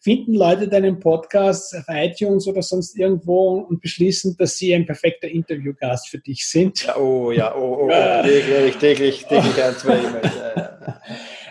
finden 0.00 0.34
Leute 0.34 0.66
deinen 0.66 0.98
Podcast 0.98 1.74
auf 1.76 1.84
iTunes 1.88 2.46
oder 2.48 2.62
sonst 2.62 2.98
irgendwo 2.98 3.58
und 3.58 3.80
beschließen, 3.80 4.36
dass 4.38 4.56
sie 4.56 4.74
ein 4.74 4.86
perfekter 4.86 5.28
Interviewgast 5.28 6.08
für 6.08 6.18
dich 6.18 6.46
sind. 6.46 6.84
Ja, 6.84 6.96
oh, 6.96 7.30
ja, 7.30 7.54
oh, 7.54 7.82
oh, 7.82 7.84
oh 7.86 8.22
täglich, 8.22 8.76
täglich, 8.76 9.26
täglich 9.26 9.62
ein, 9.62 9.74
zwei 9.76 9.98
E-Mails. 9.98 10.32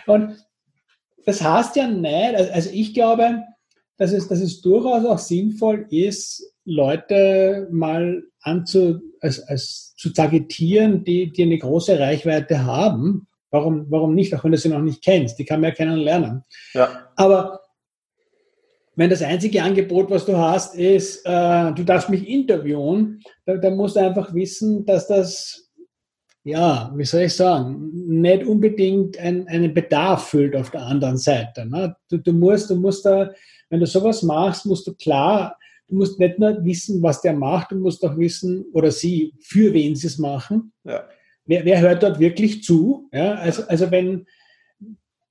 Und 0.06 0.36
das 1.24 1.42
heißt 1.42 1.76
ja 1.76 1.86
nicht, 1.86 2.34
also 2.52 2.70
ich 2.72 2.92
glaube, 2.92 3.42
dass 3.98 4.12
es, 4.12 4.26
dass 4.26 4.40
es 4.40 4.60
durchaus 4.62 5.04
auch 5.04 5.18
sinnvoll 5.18 5.86
ist, 5.90 6.42
Leute 6.64 7.68
mal 7.70 8.22
anzu, 8.40 9.00
als, 9.20 9.40
als 9.40 9.94
zu 9.96 10.12
targetieren, 10.12 11.04
die, 11.04 11.30
die 11.30 11.42
eine 11.42 11.58
große 11.58 11.98
Reichweite 11.98 12.64
haben. 12.64 13.28
Warum, 13.50 13.86
warum 13.90 14.14
nicht, 14.14 14.34
auch 14.34 14.44
wenn 14.44 14.52
du 14.52 14.58
sie 14.58 14.68
noch 14.68 14.80
nicht 14.80 15.04
kennst? 15.04 15.38
Die 15.38 15.44
kann 15.44 15.60
man 15.60 15.70
ja 15.70 15.76
kennenlernen. 15.76 16.44
Ja. 16.72 17.10
Aber 17.16 17.60
wenn 18.96 19.10
das 19.10 19.22
einzige 19.22 19.62
Angebot, 19.62 20.10
was 20.10 20.26
du 20.26 20.36
hast, 20.36 20.74
ist, 20.74 21.24
äh, 21.24 21.72
du 21.72 21.84
darfst 21.84 22.10
mich 22.10 22.28
interviewen, 22.28 23.20
dann, 23.46 23.60
dann 23.60 23.76
musst 23.76 23.96
du 23.96 24.00
einfach 24.00 24.34
wissen, 24.34 24.84
dass 24.84 25.06
das, 25.06 25.70
ja, 26.44 26.92
wie 26.94 27.04
soll 27.04 27.22
ich 27.22 27.34
sagen, 27.34 27.90
nicht 28.20 28.44
unbedingt 28.44 29.18
ein, 29.18 29.46
einen 29.48 29.72
Bedarf 29.72 30.28
füllt 30.28 30.56
auf 30.56 30.70
der 30.70 30.82
anderen 30.82 31.16
Seite. 31.16 31.66
Ne? 31.66 31.94
Du, 32.08 32.18
du, 32.18 32.32
musst, 32.32 32.70
du 32.70 32.76
musst 32.76 33.06
da, 33.06 33.30
wenn 33.68 33.80
du 33.80 33.86
sowas 33.86 34.22
machst, 34.22 34.66
musst 34.66 34.86
du 34.86 34.94
klar 34.94 35.56
Du 35.90 35.96
musst 35.96 36.20
nicht 36.20 36.38
nur 36.38 36.64
wissen, 36.64 37.02
was 37.02 37.20
der 37.20 37.32
macht, 37.32 37.72
du 37.72 37.76
musst 37.76 38.04
auch 38.04 38.16
wissen, 38.16 38.64
oder 38.72 38.92
sie, 38.92 39.34
für 39.40 39.74
wen 39.74 39.96
sie 39.96 40.06
es 40.06 40.18
machen. 40.18 40.72
Ja. 40.84 41.04
Wer, 41.46 41.64
wer, 41.64 41.80
hört 41.80 42.04
dort 42.04 42.20
wirklich 42.20 42.62
zu? 42.62 43.08
Ja, 43.12 43.34
also, 43.34 43.64
also 43.66 43.90
wenn, 43.90 44.24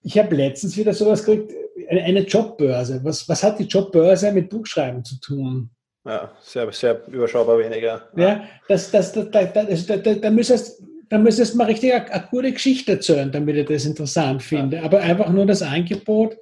ich 0.02 0.20
habe 0.20 0.36
letztens 0.36 0.76
wieder 0.76 0.94
sowas 0.94 1.24
gekriegt, 1.24 1.54
eine, 1.90 2.22
Jobbörse. 2.22 3.02
Was, 3.04 3.28
was 3.28 3.44
hat 3.44 3.60
die 3.60 3.66
Jobbörse 3.66 4.32
mit 4.32 4.50
Buchschreiben 4.50 5.04
zu 5.04 5.20
tun? 5.20 5.70
Ja, 6.06 6.32
sehr, 6.42 6.72
sehr 6.72 7.08
überschaubar 7.08 7.58
weniger. 7.60 8.10
Ja, 8.16 8.24
ja 8.24 8.44
das, 8.68 8.92
das, 8.92 9.12
das, 9.12 9.30
da, 9.32 9.44
da, 9.46 9.64
da, 9.64 10.14
da 10.14 10.30
müsstest 10.30 10.84
da 11.10 11.18
müsstest 11.18 11.54
du 11.54 11.58
mal 11.58 11.66
richtig 11.66 11.94
eine, 11.94 12.12
eine, 12.12 12.28
gute 12.30 12.52
Geschichte 12.54 12.94
erzählen, 12.94 13.32
damit 13.32 13.58
ich 13.58 13.66
das 13.66 13.86
interessant 13.86 14.44
finde. 14.44 14.78
Ja. 14.78 14.84
Aber 14.84 15.00
einfach 15.00 15.30
nur 15.30 15.46
das 15.46 15.62
Angebot, 15.62 16.38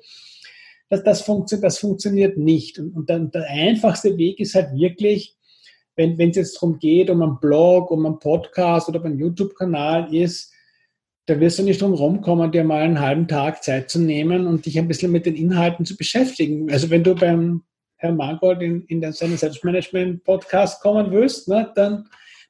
das, 0.89 1.03
das, 1.03 1.21
funktio 1.21 1.57
das 1.59 1.79
funktioniert 1.79 2.37
nicht. 2.37 2.77
Und, 2.77 2.93
und 2.93 3.09
dann 3.09 3.31
der 3.31 3.47
einfachste 3.49 4.17
Weg 4.17 4.39
ist 4.39 4.55
halt 4.55 4.73
wirklich, 4.73 5.35
wenn 5.95 6.19
es 6.19 6.35
jetzt 6.35 6.55
darum 6.55 6.77
geht, 6.79 7.09
um 7.09 7.21
einen 7.21 7.39
Blog, 7.39 7.89
um 7.89 8.05
einen 8.05 8.19
Podcast 8.19 8.87
oder 8.89 8.99
um 8.99 9.07
einen 9.07 9.19
YouTube-Kanal 9.19 10.13
ist, 10.13 10.53
da 11.27 11.39
wirst 11.41 11.59
du 11.59 11.63
nicht 11.63 11.81
drum 11.81 11.93
rumkommen, 11.93 12.51
dir 12.51 12.63
mal 12.63 12.81
einen 12.81 13.01
halben 13.01 13.27
Tag 13.27 13.61
Zeit 13.61 13.89
zu 13.89 13.99
nehmen 13.99 14.47
und 14.47 14.65
dich 14.65 14.79
ein 14.79 14.87
bisschen 14.87 15.11
mit 15.11 15.25
den 15.25 15.35
Inhalten 15.35 15.85
zu 15.85 15.97
beschäftigen. 15.97 16.71
Also 16.71 16.89
wenn 16.89 17.03
du 17.03 17.15
beim 17.15 17.63
Herrn 17.97 18.15
Mangold 18.15 18.61
in, 18.61 18.83
in 18.85 19.11
seinen 19.11 19.37
Selbstmanagement-Podcast 19.37 20.81
kommen 20.81 21.11
willst, 21.11 21.49
ne, 21.49 21.69
dann 21.75 22.05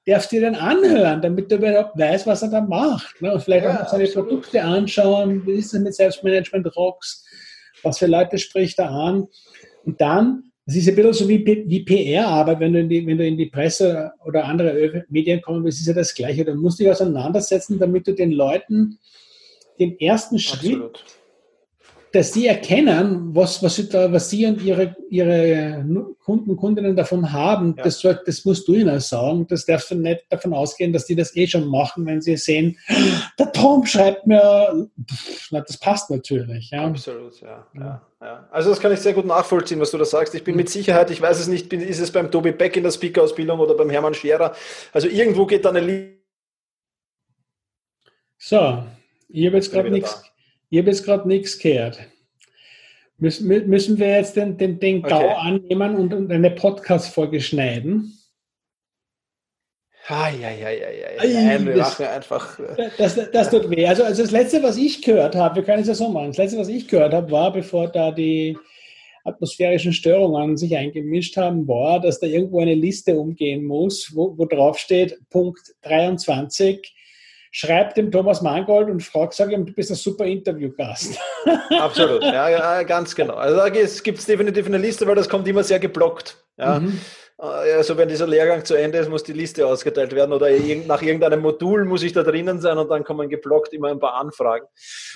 darfst 0.05 0.31
du 0.31 0.35
dir 0.35 0.43
den 0.43 0.55
anhören, 0.55 1.23
damit 1.23 1.51
du 1.51 1.55
überhaupt 1.55 1.97
weißt, 1.97 2.27
was 2.27 2.43
er 2.43 2.49
da 2.49 2.61
macht. 2.61 3.19
Ne? 3.19 3.33
Und 3.33 3.41
vielleicht 3.41 3.65
ja, 3.65 3.81
auch 3.81 3.89
seine 3.89 4.03
absolut. 4.03 4.29
Produkte 4.29 4.63
anschauen, 4.63 5.45
wie 5.47 5.53
ist 5.53 5.73
es 5.73 5.81
mit 5.81 5.95
Selbstmanagement 5.95 6.75
Rocks, 6.75 7.25
was 7.81 7.97
für 7.97 8.07
Leute 8.07 8.37
spricht 8.37 8.77
er 8.77 8.91
an. 8.91 9.27
Und 9.85 9.99
dann, 9.99 10.46
das 10.67 10.75
ist 10.75 10.89
ein 10.89 10.95
bisschen 10.95 11.13
so 11.13 11.29
wie, 11.29 11.45
wie 11.45 11.85
PR-Arbeit, 11.85 12.59
wenn, 12.59 12.73
du 12.73 12.81
in 12.81 12.89
die, 12.89 13.07
wenn 13.07 13.17
du 13.17 13.25
in 13.25 13.37
die 13.37 13.45
Presse 13.45 14.11
oder 14.25 14.43
andere 14.43 15.05
Medien 15.07 15.41
kommst, 15.41 15.65
das 15.65 15.79
ist 15.79 15.87
ja 15.87 15.93
das 15.93 16.13
Gleiche. 16.13 16.43
Du 16.43 16.55
musst 16.55 16.77
dich 16.77 16.89
auseinandersetzen, 16.89 17.79
damit 17.79 18.05
du 18.05 18.13
den 18.13 18.31
Leuten 18.31 18.99
den 19.79 19.97
ersten 19.97 20.37
Schritt 20.37 20.73
Absolut 20.73 21.03
dass 22.17 22.33
sie 22.33 22.47
erkennen, 22.47 23.35
was, 23.35 23.61
was, 23.61 23.75
sie, 23.75 23.87
da, 23.87 24.11
was 24.11 24.31
sie 24.31 24.47
und 24.47 24.59
ihre, 24.63 24.95
ihre 25.07 25.85
Kunden, 26.25 26.57
Kundinnen 26.57 26.95
davon 26.95 27.31
haben, 27.31 27.75
ja. 27.77 27.83
das, 27.83 28.01
das 28.01 28.43
musst 28.43 28.67
du 28.67 28.73
ihnen 28.73 28.99
sagen. 28.99 29.45
Das 29.47 29.67
darfst 29.67 29.91
du 29.91 29.95
nicht 29.95 30.25
davon 30.31 30.51
ausgehen, 30.55 30.91
dass 30.91 31.05
die 31.05 31.15
das 31.15 31.35
eh 31.35 31.45
schon 31.45 31.67
machen, 31.67 32.07
wenn 32.07 32.19
sie 32.19 32.35
sehen, 32.35 32.75
der 33.37 33.51
Tom 33.51 33.85
schreibt 33.85 34.25
mir, 34.25 34.89
pff, 35.07 35.49
na, 35.51 35.61
das 35.61 35.77
passt 35.77 36.09
natürlich. 36.09 36.71
Ja. 36.71 36.87
Absolut, 36.87 37.39
ja, 37.39 37.67
ja, 37.75 38.01
ja. 38.19 38.47
Also 38.49 38.71
das 38.71 38.79
kann 38.79 38.91
ich 38.91 38.99
sehr 38.99 39.13
gut 39.13 39.27
nachvollziehen, 39.27 39.79
was 39.79 39.91
du 39.91 39.99
da 39.99 40.05
sagst. 40.05 40.33
Ich 40.33 40.43
bin 40.43 40.55
mit 40.55 40.69
Sicherheit, 40.69 41.11
ich 41.11 41.21
weiß 41.21 41.39
es 41.39 41.47
nicht, 41.47 41.71
ist 41.71 41.99
es 41.99 42.11
beim 42.11 42.31
Tobi 42.31 42.51
Beck 42.51 42.75
in 42.77 42.83
der 42.83 42.91
Speaker-Ausbildung 42.91 43.59
oder 43.59 43.75
beim 43.75 43.91
Hermann 43.91 44.15
Scherer. 44.15 44.55
Also 44.91 45.07
irgendwo 45.07 45.45
geht 45.45 45.65
da 45.65 45.69
eine 45.69 45.81
Linie. 45.81 46.17
So, 48.39 48.83
ich 49.29 49.45
habe 49.45 49.57
jetzt 49.57 49.71
gerade 49.71 49.91
nichts. 49.91 50.26
Ich 50.69 50.79
habe 50.79 50.89
jetzt 50.89 51.05
gerade 51.05 51.27
nichts 51.27 51.57
gehört. 51.59 51.99
Müssen, 53.17 53.47
müssen 53.47 53.97
wir 53.97 54.09
jetzt 54.09 54.35
den, 54.35 54.57
den, 54.57 54.79
den 54.79 55.01
GAU 55.01 55.17
okay. 55.17 55.33
annehmen 55.39 55.95
und, 55.95 56.13
und 56.13 56.31
eine 56.31 56.51
Podcast-Folge 56.51 57.41
schneiden? 57.41 58.13
Ah, 60.07 60.29
ja, 60.29 60.51
ja, 60.51 60.69
ja, 60.69 60.89
ja. 60.89 61.41
Nein, 61.41 61.65
wir 61.65 61.75
das, 61.75 61.99
machen 61.99 62.05
einfach. 62.05 62.59
Das, 62.97 63.15
das, 63.15 63.31
das 63.31 63.49
tut 63.49 63.69
weh. 63.69 63.85
Also, 63.85 64.03
also 64.03 64.21
das 64.21 64.31
Letzte, 64.31 64.63
was 64.63 64.77
ich 64.77 65.01
gehört 65.01 65.35
habe, 65.35 65.55
wir 65.55 65.63
können 65.63 65.81
es 65.81 65.87
ja 65.87 65.95
so 65.95 66.09
machen, 66.09 66.27
das 66.27 66.37
Letzte, 66.37 66.59
was 66.59 66.69
ich 66.69 66.87
gehört 66.87 67.13
habe, 67.13 67.29
war, 67.31 67.51
bevor 67.51 67.89
da 67.89 68.11
die 68.11 68.57
atmosphärischen 69.25 69.91
Störungen 69.91 70.55
sich 70.55 70.77
eingemischt 70.77 71.35
haben, 71.35 71.67
war, 71.67 71.99
dass 71.99 72.19
da 72.19 72.27
irgendwo 72.27 72.61
eine 72.61 72.75
Liste 72.75 73.19
umgehen 73.19 73.65
muss, 73.65 74.11
wo, 74.15 74.37
wo 74.37 74.45
drauf 74.45 74.77
steht, 74.77 75.17
Punkt 75.29 75.75
23, 75.81 76.95
schreib 77.57 77.95
dem 77.95 78.11
Thomas 78.11 78.43
Mangold 78.43 78.87
und 78.87 79.01
frag, 79.01 79.33
sag 79.33 79.51
ihm, 79.51 79.65
du 79.65 79.73
bist 79.73 79.89
ein 79.89 79.95
super 79.95 80.25
Interviewgast. 80.25 81.19
Absolut, 81.79 82.21
ja, 82.21 82.49
ja 82.49 82.83
ganz 82.83 83.15
genau. 83.15 83.33
Also 83.33 83.57
da 83.57 83.69
gibt 83.69 83.87
es 83.87 84.25
definitiv 84.25 84.67
eine 84.67 84.77
Liste, 84.77 85.07
weil 85.07 85.15
das 85.15 85.27
kommt 85.27 85.47
immer 85.47 85.63
sehr 85.63 85.79
geblockt. 85.79 86.37
Ja. 86.57 86.79
Mhm. 86.79 86.99
Also 87.39 87.97
wenn 87.97 88.09
dieser 88.09 88.25
Lehrgang 88.25 88.65
zu 88.65 88.73
Ende 88.73 88.97
ist, 88.97 89.09
muss 89.09 89.21
die 89.21 89.33
Liste 89.33 89.67
ausgeteilt 89.67 90.15
werden 90.15 90.33
oder 90.33 90.49
nach 90.87 91.03
irgendeinem 91.03 91.41
Modul 91.41 91.85
muss 91.85 92.01
ich 92.01 92.11
da 92.11 92.23
drinnen 92.23 92.59
sein 92.61 92.79
und 92.79 92.89
dann 92.89 93.03
kommen 93.03 93.29
geblockt 93.29 93.73
immer 93.73 93.89
ein 93.89 93.99
paar 93.99 94.15
Anfragen. 94.15 94.65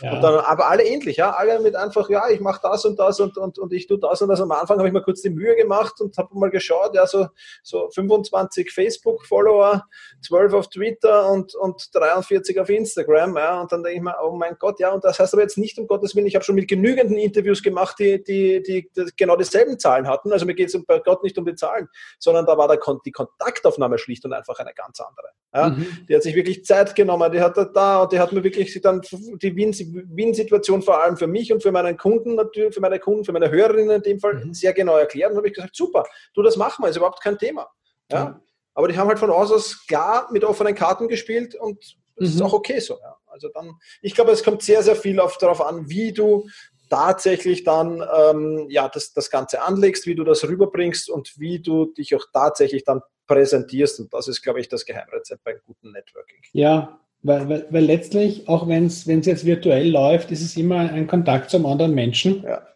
Ja. 0.01 0.13
Und 0.13 0.21
dann, 0.21 0.35
aber 0.35 0.69
alle 0.69 0.83
ähnlich, 0.83 1.17
ja, 1.17 1.31
alle 1.31 1.59
mit 1.61 1.75
einfach, 1.75 2.11
ja, 2.11 2.29
ich 2.29 2.39
mache 2.39 2.59
das 2.61 2.85
und 2.85 2.99
das 2.99 3.19
und, 3.19 3.39
und, 3.39 3.57
und 3.57 3.73
ich 3.73 3.87
tue 3.87 3.97
das 3.97 4.21
und 4.21 4.29
das. 4.29 4.39
Am 4.39 4.51
Anfang 4.51 4.77
habe 4.77 4.87
ich 4.87 4.93
mir 4.93 5.01
kurz 5.01 5.21
die 5.23 5.31
Mühe 5.31 5.55
gemacht 5.55 5.99
und 5.99 6.15
habe 6.15 6.29
mal 6.37 6.51
geschaut, 6.51 6.93
ja, 6.93 7.07
so, 7.07 7.25
so 7.63 7.89
25 7.89 8.71
Facebook-Follower, 8.71 9.83
12 10.23 10.53
auf 10.53 10.69
Twitter 10.69 11.27
und, 11.27 11.55
und 11.55 11.89
43 11.91 12.59
auf 12.59 12.69
Instagram, 12.69 13.35
ja, 13.35 13.61
und 13.61 13.71
dann 13.71 13.81
denke 13.81 13.97
ich 13.97 14.03
mir, 14.03 14.15
oh 14.23 14.35
mein 14.35 14.57
Gott, 14.59 14.79
ja, 14.79 14.91
und 14.91 15.03
das 15.03 15.17
heißt 15.17 15.33
aber 15.33 15.41
jetzt 15.41 15.57
nicht 15.57 15.79
um 15.79 15.87
Gottes 15.87 16.15
Willen, 16.15 16.27
ich 16.27 16.35
habe 16.35 16.45
schon 16.45 16.53
mit 16.53 16.67
genügenden 16.67 17.17
Interviews 17.17 17.63
gemacht, 17.63 17.95
die, 17.97 18.23
die, 18.23 18.61
die, 18.61 18.91
die 18.95 19.05
genau 19.17 19.37
dieselben 19.37 19.79
Zahlen 19.79 20.07
hatten, 20.07 20.31
also 20.31 20.45
mir 20.45 20.53
geht 20.53 20.67
es 20.67 20.85
bei 20.85 20.99
Gott 20.99 21.23
nicht 21.23 21.35
um 21.39 21.45
die 21.45 21.55
Zahlen, 21.55 21.89
sondern 22.19 22.45
da 22.45 22.57
war 22.57 22.67
der, 22.67 22.79
die 23.05 23.11
Kontaktaufnahme 23.11 23.97
schlicht 23.97 24.25
und 24.25 24.33
einfach 24.33 24.59
eine 24.59 24.73
ganz 24.73 24.99
andere. 24.99 25.27
Ja? 25.53 25.69
Mhm. 25.69 26.05
Die 26.07 26.15
hat 26.15 26.23
sich 26.23 26.35
wirklich 26.35 26.65
Zeit 26.65 26.95
genommen, 26.95 27.31
die 27.31 27.41
hat 27.41 27.57
da 27.75 28.03
und 28.03 28.11
die 28.11 28.19
hat 28.19 28.31
mir 28.31 28.43
wirklich 28.43 28.79
dann 28.81 29.01
die 29.01 29.55
Win-Situation 29.55 30.81
vor 30.81 31.03
allem 31.03 31.17
für 31.17 31.27
mich 31.27 31.51
und 31.51 31.61
für 31.61 31.71
meinen 31.71 31.97
Kunden 31.97 32.35
natürlich, 32.35 32.73
für 32.73 32.81
meine 32.81 32.99
Kunden, 32.99 33.25
für 33.25 33.33
meine 33.33 33.49
Hörerinnen 33.51 33.97
in 33.97 34.01
dem 34.01 34.19
Fall 34.19 34.35
mhm. 34.35 34.53
sehr 34.53 34.73
genau 34.73 34.97
erklärt 34.97 35.31
und 35.31 35.37
habe 35.37 35.47
ich 35.47 35.53
gesagt, 35.53 35.75
super, 35.75 36.05
du 36.33 36.41
das 36.41 36.57
machen 36.57 36.83
wir, 36.83 36.89
ist 36.89 36.97
überhaupt 36.97 37.21
kein 37.21 37.37
Thema. 37.37 37.67
Ja? 38.11 38.25
Mhm. 38.25 38.41
Aber 38.73 38.87
die 38.87 38.97
haben 38.97 39.09
halt 39.09 39.19
von 39.19 39.29
aus 39.29 39.85
klar 39.85 40.29
mit 40.31 40.43
offenen 40.43 40.75
Karten 40.75 41.07
gespielt 41.07 41.55
und 41.55 41.97
das 42.15 42.29
ist 42.29 42.39
mhm. 42.39 42.45
auch 42.45 42.53
okay 42.53 42.79
so. 42.79 42.99
Ja. 43.01 43.17
Also 43.27 43.49
dann, 43.53 43.73
ich 44.01 44.13
glaube, 44.13 44.31
es 44.31 44.43
kommt 44.43 44.61
sehr, 44.61 44.83
sehr 44.83 44.95
viel 44.95 45.19
auf, 45.19 45.37
darauf 45.37 45.61
an, 45.61 45.89
wie 45.89 46.11
du 46.11 46.47
tatsächlich 46.91 47.63
dann 47.63 48.03
ähm, 48.15 48.67
ja, 48.69 48.89
das, 48.89 49.13
das 49.13 49.31
Ganze 49.31 49.63
anlegst, 49.63 50.05
wie 50.05 50.13
du 50.13 50.23
das 50.23 50.47
rüberbringst 50.47 51.09
und 51.09 51.39
wie 51.39 51.59
du 51.59 51.85
dich 51.85 52.13
auch 52.15 52.25
tatsächlich 52.33 52.83
dann 52.83 53.01
präsentierst. 53.27 54.01
Und 54.01 54.13
das 54.13 54.27
ist, 54.27 54.41
glaube 54.41 54.59
ich, 54.59 54.67
das 54.67 54.85
Geheimrezept 54.85 55.43
beim 55.43 55.55
guten 55.65 55.91
Networking. 55.91 56.37
Ja, 56.51 56.99
weil, 57.23 57.47
weil, 57.47 57.67
weil 57.69 57.85
letztlich, 57.85 58.47
auch 58.49 58.67
wenn 58.67 58.87
es 58.87 59.05
jetzt 59.05 59.45
virtuell 59.45 59.89
läuft, 59.89 60.31
ist 60.31 60.41
es 60.41 60.57
immer 60.57 60.79
ein 60.79 61.07
Kontakt 61.07 61.49
zum 61.49 61.65
anderen 61.65 61.95
Menschen. 61.95 62.43
Ja. 62.43 62.67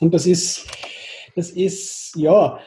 Und 0.00 0.14
das 0.14 0.26
ist, 0.26 0.66
das 1.36 1.50
ist, 1.50 2.16
ja, 2.16 2.58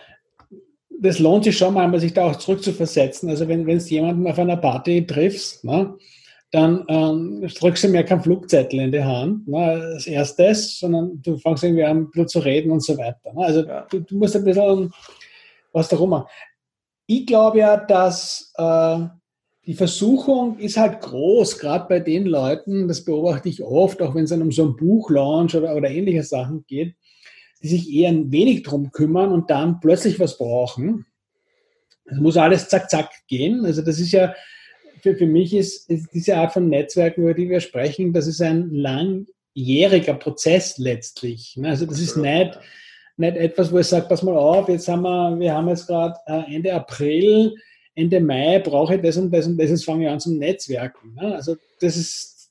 das 0.99 1.19
lohnt 1.19 1.43
sich 1.45 1.57
schon 1.57 1.73
mal, 1.73 1.99
sich 1.99 2.13
da 2.13 2.25
auch 2.25 2.35
zurückzuversetzen. 2.35 3.29
Also 3.29 3.47
wenn 3.47 3.65
du 3.65 3.73
jemanden 3.73 4.27
auf 4.27 4.37
einer 4.37 4.57
Party 4.57 5.05
triffst, 5.05 5.63
ne, 5.63 5.97
dann 6.53 6.85
ähm, 6.87 7.41
drückst 7.47 7.85
du 7.85 7.87
mir 7.87 8.03
keinen 8.03 8.21
Flugzettel 8.21 8.79
in 8.79 8.91
die 8.91 9.03
Hand, 9.03 9.47
ne, 9.47 9.57
als 9.57 10.05
erstes, 10.05 10.77
sondern 10.77 11.19
du 11.23 11.35
fängst 11.37 11.63
irgendwie 11.63 11.83
an, 11.83 11.97
ein 11.97 12.11
bisschen 12.11 12.27
zu 12.27 12.39
reden 12.39 12.71
und 12.71 12.83
so 12.83 12.95
weiter. 12.95 13.33
Ne? 13.33 13.43
Also 13.43 13.65
ja. 13.65 13.87
du, 13.89 14.01
du, 14.01 14.15
musst 14.15 14.35
ein 14.35 14.43
bisschen 14.43 14.93
was 15.71 15.89
darum 15.89 16.11
machen. 16.11 16.27
Ich 17.07 17.25
glaube 17.25 17.57
ja, 17.57 17.75
dass 17.77 18.53
äh, 18.55 18.99
die 19.65 19.73
Versuchung 19.73 20.59
ist 20.59 20.77
halt 20.77 21.01
groß, 21.01 21.57
gerade 21.57 21.87
bei 21.89 21.99
den 21.99 22.27
Leuten, 22.27 22.87
das 22.87 23.03
beobachte 23.03 23.49
ich 23.49 23.63
oft, 23.63 23.99
auch 24.03 24.13
wenn 24.13 24.25
es 24.25 24.29
dann 24.29 24.43
um 24.43 24.51
so 24.51 24.63
ein 24.63 24.75
Buchlaunch 24.75 25.55
oder, 25.55 25.75
oder 25.75 25.89
ähnliche 25.89 26.21
Sachen 26.21 26.65
geht, 26.67 26.93
die 27.63 27.67
sich 27.67 27.91
eher 27.91 28.09
ein 28.09 28.31
wenig 28.31 28.61
drum 28.61 28.91
kümmern 28.91 29.31
und 29.31 29.49
dann 29.49 29.79
plötzlich 29.79 30.19
was 30.19 30.37
brauchen. 30.37 31.07
Es 32.05 32.19
muss 32.19 32.37
alles 32.37 32.69
zack, 32.69 32.91
zack 32.91 33.09
gehen. 33.27 33.65
Also 33.65 33.81
das 33.81 33.97
ist 33.97 34.11
ja, 34.11 34.35
für, 35.03 35.17
für 35.17 35.27
mich 35.27 35.53
ist, 35.53 35.89
ist 35.89 36.13
diese 36.13 36.37
Art 36.37 36.53
von 36.53 36.69
Netzwerken, 36.69 37.23
über 37.23 37.33
die 37.33 37.49
wir 37.49 37.59
sprechen, 37.59 38.13
das 38.13 38.25
ist 38.25 38.41
ein 38.41 38.71
langjähriger 38.71 40.13
Prozess 40.13 40.77
letztlich. 40.77 41.57
Ne? 41.57 41.67
Also 41.67 41.85
das 41.85 41.99
ist 41.99 42.15
nicht, 42.15 42.57
nicht 43.17 43.35
etwas, 43.35 43.69
wo 43.69 43.79
ich 43.79 43.87
sage, 43.87 44.07
pass 44.07 44.23
mal 44.23 44.37
auf, 44.37 44.69
jetzt 44.69 44.87
haben 44.87 45.01
wir, 45.01 45.37
wir 45.37 45.53
haben 45.53 45.67
jetzt 45.67 45.87
gerade 45.87 46.15
äh, 46.25 46.55
Ende 46.55 46.73
April, 46.73 47.53
Ende 47.95 48.21
Mai 48.21 48.59
brauche 48.59 48.95
ich 48.95 49.01
das 49.01 49.17
und 49.17 49.29
das 49.29 49.45
und 49.45 49.57
das, 49.57 49.69
jetzt 49.69 49.83
fange 49.83 50.05
ich 50.05 50.09
an 50.09 50.21
zum 50.21 50.37
Netzwerken. 50.37 51.15
Ne? 51.15 51.35
Also 51.35 51.57
das 51.81 51.97
ist 51.97 52.49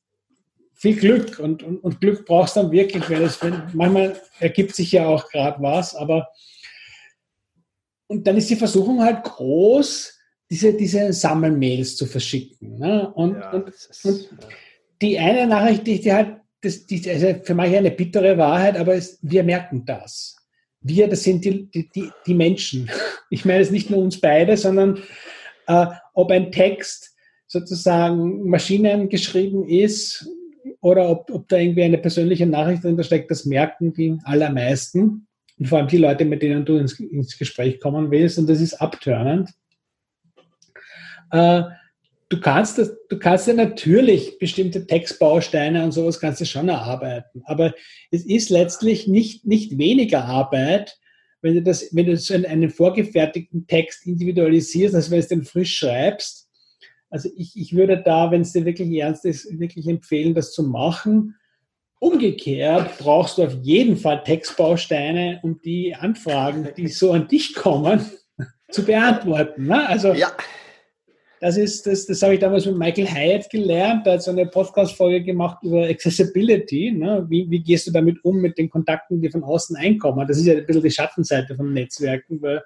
viel 0.74 0.96
Glück 0.96 1.38
und, 1.38 1.62
und, 1.62 1.78
und 1.78 2.00
Glück 2.02 2.26
brauchst 2.26 2.56
du 2.56 2.60
dann 2.60 2.70
wirklich, 2.70 3.08
weil 3.08 3.22
es, 3.22 3.42
wenn, 3.42 3.62
manchmal 3.72 4.20
ergibt 4.40 4.76
sich 4.76 4.92
ja 4.92 5.06
auch 5.06 5.30
gerade 5.30 5.62
was, 5.62 5.94
aber 5.94 6.28
und 8.08 8.26
dann 8.26 8.36
ist 8.36 8.50
die 8.50 8.56
Versuchung 8.56 9.02
halt 9.02 9.24
groß, 9.24 10.18
diese, 10.52 10.74
diese 10.74 11.14
Sammelmails 11.14 11.96
zu 11.96 12.04
verschicken. 12.04 12.78
Ne? 12.78 13.10
Und, 13.14 13.36
ja, 13.36 13.52
und, 13.52 13.70
ist, 13.70 14.04
und 14.04 14.20
ja. 14.20 14.48
die 15.00 15.18
eine 15.18 15.46
Nachricht, 15.46 15.86
die, 15.86 15.98
die 15.98 16.12
halt, 16.12 16.36
das, 16.60 16.84
die, 16.84 17.08
also 17.08 17.34
für 17.42 17.54
manche 17.54 17.78
eine 17.78 17.90
bittere 17.90 18.36
Wahrheit, 18.36 18.76
aber 18.76 18.94
es, 18.94 19.18
wir 19.22 19.44
merken 19.44 19.86
das. 19.86 20.36
Wir, 20.82 21.08
das 21.08 21.22
sind 21.22 21.42
die, 21.46 21.70
die, 21.70 22.10
die 22.26 22.34
Menschen. 22.34 22.90
Ich 23.30 23.46
meine 23.46 23.62
es 23.62 23.70
nicht 23.70 23.88
nur 23.88 24.00
uns 24.00 24.20
beide, 24.20 24.58
sondern 24.58 24.98
äh, 25.66 25.86
ob 26.12 26.30
ein 26.30 26.52
Text 26.52 27.16
sozusagen 27.46 28.46
maschinengeschrieben 28.46 29.66
ist 29.66 30.28
oder 30.82 31.08
ob, 31.08 31.30
ob 31.30 31.48
da 31.48 31.56
irgendwie 31.56 31.84
eine 31.84 31.96
persönliche 31.96 32.44
Nachricht 32.44 32.84
drin 32.84 33.02
steckt, 33.02 33.30
das 33.30 33.46
merken 33.46 33.94
die 33.94 34.18
allermeisten. 34.24 35.26
Und 35.58 35.66
vor 35.66 35.78
allem 35.78 35.88
die 35.88 35.96
Leute, 35.96 36.26
mit 36.26 36.42
denen 36.42 36.66
du 36.66 36.76
ins, 36.76 37.00
ins 37.00 37.38
Gespräch 37.38 37.80
kommen 37.80 38.10
willst. 38.10 38.38
Und 38.38 38.50
das 38.50 38.60
ist 38.60 38.74
abtörnend. 38.74 39.48
Äh, 41.32 41.62
du 42.28 42.40
kannst 42.40 42.78
das, 42.78 42.96
du 43.08 43.18
kannst 43.18 43.46
ja 43.46 43.54
natürlich 43.54 44.38
bestimmte 44.38 44.86
Textbausteine 44.86 45.84
und 45.84 45.92
sowas 45.92 46.20
kannst 46.20 46.40
du 46.40 46.46
schon 46.46 46.68
erarbeiten. 46.68 47.42
Aber 47.44 47.74
es 48.10 48.24
ist 48.24 48.50
letztlich 48.50 49.08
nicht, 49.08 49.46
nicht 49.46 49.76
weniger 49.76 50.24
Arbeit, 50.24 50.98
wenn 51.40 51.54
du 51.54 51.62
das, 51.62 51.88
wenn 51.92 52.06
du 52.06 52.16
so 52.16 52.34
einen, 52.34 52.46
einen 52.46 52.70
vorgefertigten 52.70 53.66
Text 53.66 54.06
individualisierst, 54.06 54.94
als 54.94 55.10
wenn 55.10 55.20
du 55.20 55.26
den 55.26 55.44
frisch 55.44 55.76
schreibst. 55.76 56.48
Also 57.10 57.28
ich, 57.36 57.56
ich 57.56 57.74
würde 57.74 58.00
da, 58.02 58.30
wenn 58.30 58.42
es 58.42 58.52
dir 58.52 58.64
wirklich 58.64 58.90
ernst 58.98 59.24
ist, 59.24 59.58
wirklich 59.58 59.86
empfehlen, 59.86 60.34
das 60.34 60.52
zu 60.52 60.62
machen. 60.62 61.34
Umgekehrt 61.98 62.98
brauchst 62.98 63.38
du 63.38 63.44
auf 63.44 63.54
jeden 63.62 63.96
Fall 63.96 64.22
Textbausteine, 64.24 65.40
um 65.42 65.60
die 65.62 65.94
Anfragen, 65.94 66.68
die 66.76 66.88
so 66.88 67.12
an 67.12 67.28
dich 67.28 67.54
kommen, 67.54 68.06
zu 68.70 68.84
beantworten. 68.84 69.66
Ne? 69.66 69.86
Also 69.86 70.14
ja. 70.14 70.32
Das 71.42 71.56
ist, 71.56 71.88
das, 71.88 72.06
das 72.06 72.22
habe 72.22 72.34
ich 72.34 72.40
damals 72.40 72.66
mit 72.66 72.78
Michael 72.78 73.08
Hyatt 73.08 73.50
gelernt. 73.50 74.06
Der 74.06 74.12
hat 74.12 74.22
so 74.22 74.30
eine 74.30 74.46
Podcast-Folge 74.46 75.24
gemacht 75.24 75.58
über 75.64 75.88
Accessibility. 75.88 76.92
Ne? 76.92 77.26
Wie, 77.28 77.50
wie 77.50 77.58
gehst 77.58 77.88
du 77.88 77.90
damit 77.90 78.24
um 78.24 78.40
mit 78.40 78.56
den 78.58 78.70
Kontakten, 78.70 79.20
die 79.20 79.28
von 79.28 79.42
außen 79.42 79.74
einkommen? 79.74 80.24
Das 80.28 80.38
ist 80.38 80.46
ja 80.46 80.54
ein 80.54 80.64
bisschen 80.64 80.84
die 80.84 80.90
Schattenseite 80.92 81.56
von 81.56 81.72
Netzwerken, 81.72 82.40
weil 82.40 82.62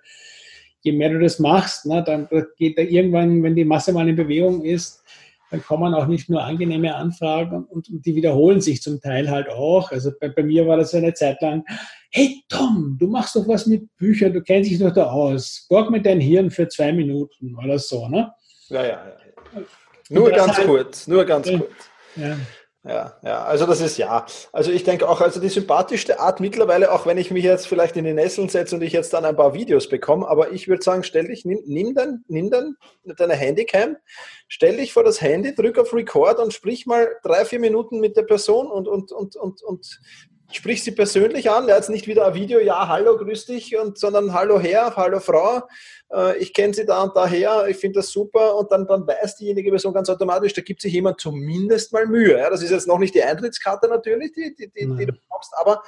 je 0.83 0.93
mehr 0.93 1.09
du 1.09 1.19
das 1.19 1.39
machst, 1.39 1.87
ne, 1.87 2.05
dann 2.05 2.29
geht 2.59 2.77
da 2.77 2.83
irgendwann, 2.83 3.43
wenn 3.43 3.57
die 3.57 3.65
Masse 3.65 3.95
mal 3.95 4.07
in 4.07 4.15
Bewegung 4.15 4.63
ist, 4.63 5.03
dann 5.51 5.63
kommen 5.63 5.95
auch 5.95 6.07
nicht 6.07 6.29
nur 6.29 6.45
angenehme 6.45 6.95
Anfragen 6.95 7.65
und, 7.65 7.89
und, 7.89 8.05
die 8.05 8.15
wiederholen 8.15 8.61
sich 8.61 8.83
zum 8.83 9.01
Teil 9.01 9.31
halt 9.31 9.49
auch. 9.49 9.91
Also 9.91 10.13
bei, 10.21 10.29
bei, 10.29 10.43
mir 10.43 10.67
war 10.67 10.77
das 10.77 10.95
eine 10.95 11.15
Zeit 11.15 11.41
lang, 11.41 11.65
hey 12.11 12.43
Tom, 12.51 12.99
du 13.01 13.07
machst 13.07 13.37
doch 13.37 13.49
was 13.49 13.67
mit 13.67 13.89
Büchern, 13.97 14.35
du 14.35 14.43
kennst 14.43 14.71
dich 14.71 14.79
doch 14.79 14.93
da 14.93 15.07
aus. 15.07 15.65
Borg 15.71 15.91
mir 15.91 16.03
dein 16.03 16.21
Hirn 16.21 16.51
für 16.51 16.69
zwei 16.69 16.93
Minuten 16.93 17.57
oder 17.57 17.79
so. 17.79 18.07
Ne? 18.09 18.31
Ja, 18.69 18.83
ja, 18.83 18.89
ja. 18.89 19.63
Nur 20.09 20.31
ganz 20.31 20.57
halt, 20.57 20.67
kurz, 20.67 21.07
nur 21.07 21.25
ganz 21.25 21.49
kurz. 21.49 21.91
Ja. 22.17 22.37
Ja, 22.87 23.19
ja, 23.25 23.43
also 23.43 23.67
das 23.67 23.81
ist 23.81 23.99
ja. 23.99 24.25
Also 24.53 24.71
ich 24.71 24.85
denke 24.85 25.09
auch, 25.09 25.21
also 25.21 25.41
die 25.41 25.49
sympathischste 25.49 26.21
Art 26.21 26.39
mittlerweile, 26.39 26.93
auch 26.93 27.05
wenn 27.05 27.19
ich 27.19 27.33
mich 27.33 27.43
jetzt 27.43 27.67
vielleicht 27.67 27.97
in 27.97 28.05
die 28.05 28.13
Nesseln 28.13 28.49
setze 28.49 28.77
und 28.77 28.83
ich 28.83 28.93
jetzt 28.93 29.13
dann 29.13 29.25
ein 29.25 29.35
paar 29.35 29.55
Videos 29.55 29.89
bekomme, 29.89 30.29
aber 30.29 30.53
ich 30.53 30.69
würde 30.69 30.85
sagen, 30.85 31.03
stell 31.03 31.27
dich, 31.27 31.45
nimm, 31.45 31.59
nimm 31.67 31.97
dann, 31.97 32.25
nimm 32.29 32.49
dann 32.49 32.77
deine 33.17 33.35
Handycam, 33.35 33.97
stell 34.47 34.77
dich 34.77 34.93
vor 34.93 35.03
das 35.03 35.21
Handy, 35.21 35.53
drück 35.53 35.79
auf 35.81 35.93
Record 35.93 36.39
und 36.39 36.53
sprich 36.53 36.87
mal 36.87 37.09
drei, 37.25 37.45
vier 37.45 37.59
Minuten 37.59 37.99
mit 37.99 38.17
der 38.17 38.23
Person 38.23 38.69
und, 38.69 38.87
und, 38.87 39.11
und, 39.11 39.35
und, 39.35 39.63
und 39.63 40.01
sprich 40.53 40.83
sie 40.83 40.93
persönlich 40.93 41.51
an. 41.51 41.71
Hat 41.71 41.89
nicht 41.89 42.07
wieder 42.07 42.27
ein 42.27 42.35
Video, 42.35 42.61
ja, 42.61 42.89
hallo, 42.89 43.17
grüß 43.17 43.47
dich, 43.47 43.77
und, 43.77 43.99
sondern 43.99 44.33
hallo 44.33 44.59
Herr, 44.61 44.95
hallo 44.97 45.21
Frau, 45.21 45.63
äh, 46.13 46.37
ich 46.39 46.53
kenne 46.55 46.75
sie 46.75 46.87
da 46.87 47.03
und 47.03 47.17
daher, 47.17 47.67
ich 47.69 47.77
finde 47.77 48.01
das 48.01 48.11
super 48.11 48.57
und 48.57 48.71
dann, 48.71 48.87
dann 48.87 49.07
weiß 49.07 49.37
diejenige 49.37 49.71
Person 49.71 49.93
ganz 49.93 50.09
automatisch, 50.09 50.53
da 50.53 50.63
gibt 50.63 50.81
sich 50.81 50.93
jemand 50.93 51.21
zumindest 51.21 51.93
mal 51.93 52.07
Mühe. 52.07 52.39
Ja, 52.39 52.51
das 52.51 52.63
ist 52.63 52.71
jetzt 52.71 52.89
noch 52.89 52.99
nicht 52.99 53.15
die 53.15 53.23
Eintrittskarte 53.23 53.89
natürlich, 53.89 54.33
die, 54.33 54.55
die, 54.55 54.71
die, 54.71 54.97
die 54.97 55.07
du 55.07 55.13
brauchst, 55.29 55.53
aber 55.57 55.83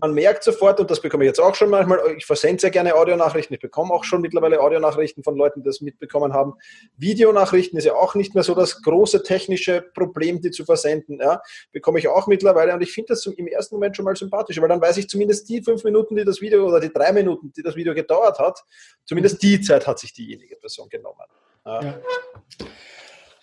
man 0.00 0.14
merkt 0.14 0.44
sofort, 0.44 0.80
und 0.80 0.90
das 0.90 1.00
bekomme 1.00 1.24
ich 1.24 1.28
jetzt 1.28 1.40
auch 1.40 1.54
schon 1.54 1.70
manchmal, 1.70 2.00
ich 2.16 2.26
versende 2.26 2.60
sehr 2.60 2.70
gerne 2.70 2.94
Audionachrichten, 2.94 3.54
ich 3.54 3.60
bekomme 3.60 3.92
auch 3.92 4.04
schon 4.04 4.20
mittlerweile 4.20 4.60
Audionachrichten 4.60 5.22
von 5.22 5.36
Leuten, 5.36 5.62
die 5.62 5.66
das 5.66 5.80
mitbekommen 5.80 6.32
haben. 6.32 6.54
Videonachrichten 6.96 7.78
ist 7.78 7.84
ja 7.84 7.94
auch 7.94 8.14
nicht 8.14 8.34
mehr 8.34 8.44
so 8.44 8.54
das 8.54 8.82
große 8.82 9.22
technische 9.22 9.82
Problem, 9.82 10.40
die 10.40 10.50
zu 10.50 10.64
versenden. 10.64 11.18
Ja, 11.20 11.42
bekomme 11.72 11.98
ich 11.98 12.08
auch 12.08 12.26
mittlerweile 12.26 12.74
und 12.74 12.82
ich 12.82 12.92
finde 12.92 13.08
das 13.08 13.26
im 13.26 13.46
ersten 13.46 13.74
Moment 13.74 13.96
schon 13.96 14.04
mal 14.04 14.16
sympathisch, 14.16 14.60
weil 14.60 14.68
dann 14.68 14.80
weiß 14.80 14.96
ich 14.96 15.08
zumindest 15.08 15.48
die 15.48 15.62
fünf 15.62 15.84
Minuten, 15.84 16.16
die 16.16 16.24
das 16.24 16.40
Video 16.40 16.66
oder 16.66 16.80
die 16.80 16.92
drei 16.92 17.12
Minuten, 17.12 17.52
die 17.56 17.62
das 17.62 17.76
Video 17.76 17.94
gedauert 17.94 18.38
hat, 18.38 18.62
zumindest 19.04 19.42
die 19.42 19.60
Zeit 19.60 19.86
hat 19.86 19.98
sich 19.98 20.12
diejenige 20.12 20.56
Person 20.56 20.88
genommen. 20.88 21.26
Ja. 21.64 21.82
Ja. 21.82 22.00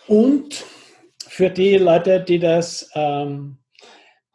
Und 0.07 0.65
für 1.27 1.49
die 1.49 1.77
Leute, 1.77 2.21
die 2.21 2.39
das 2.39 2.89
ähm, 2.95 3.57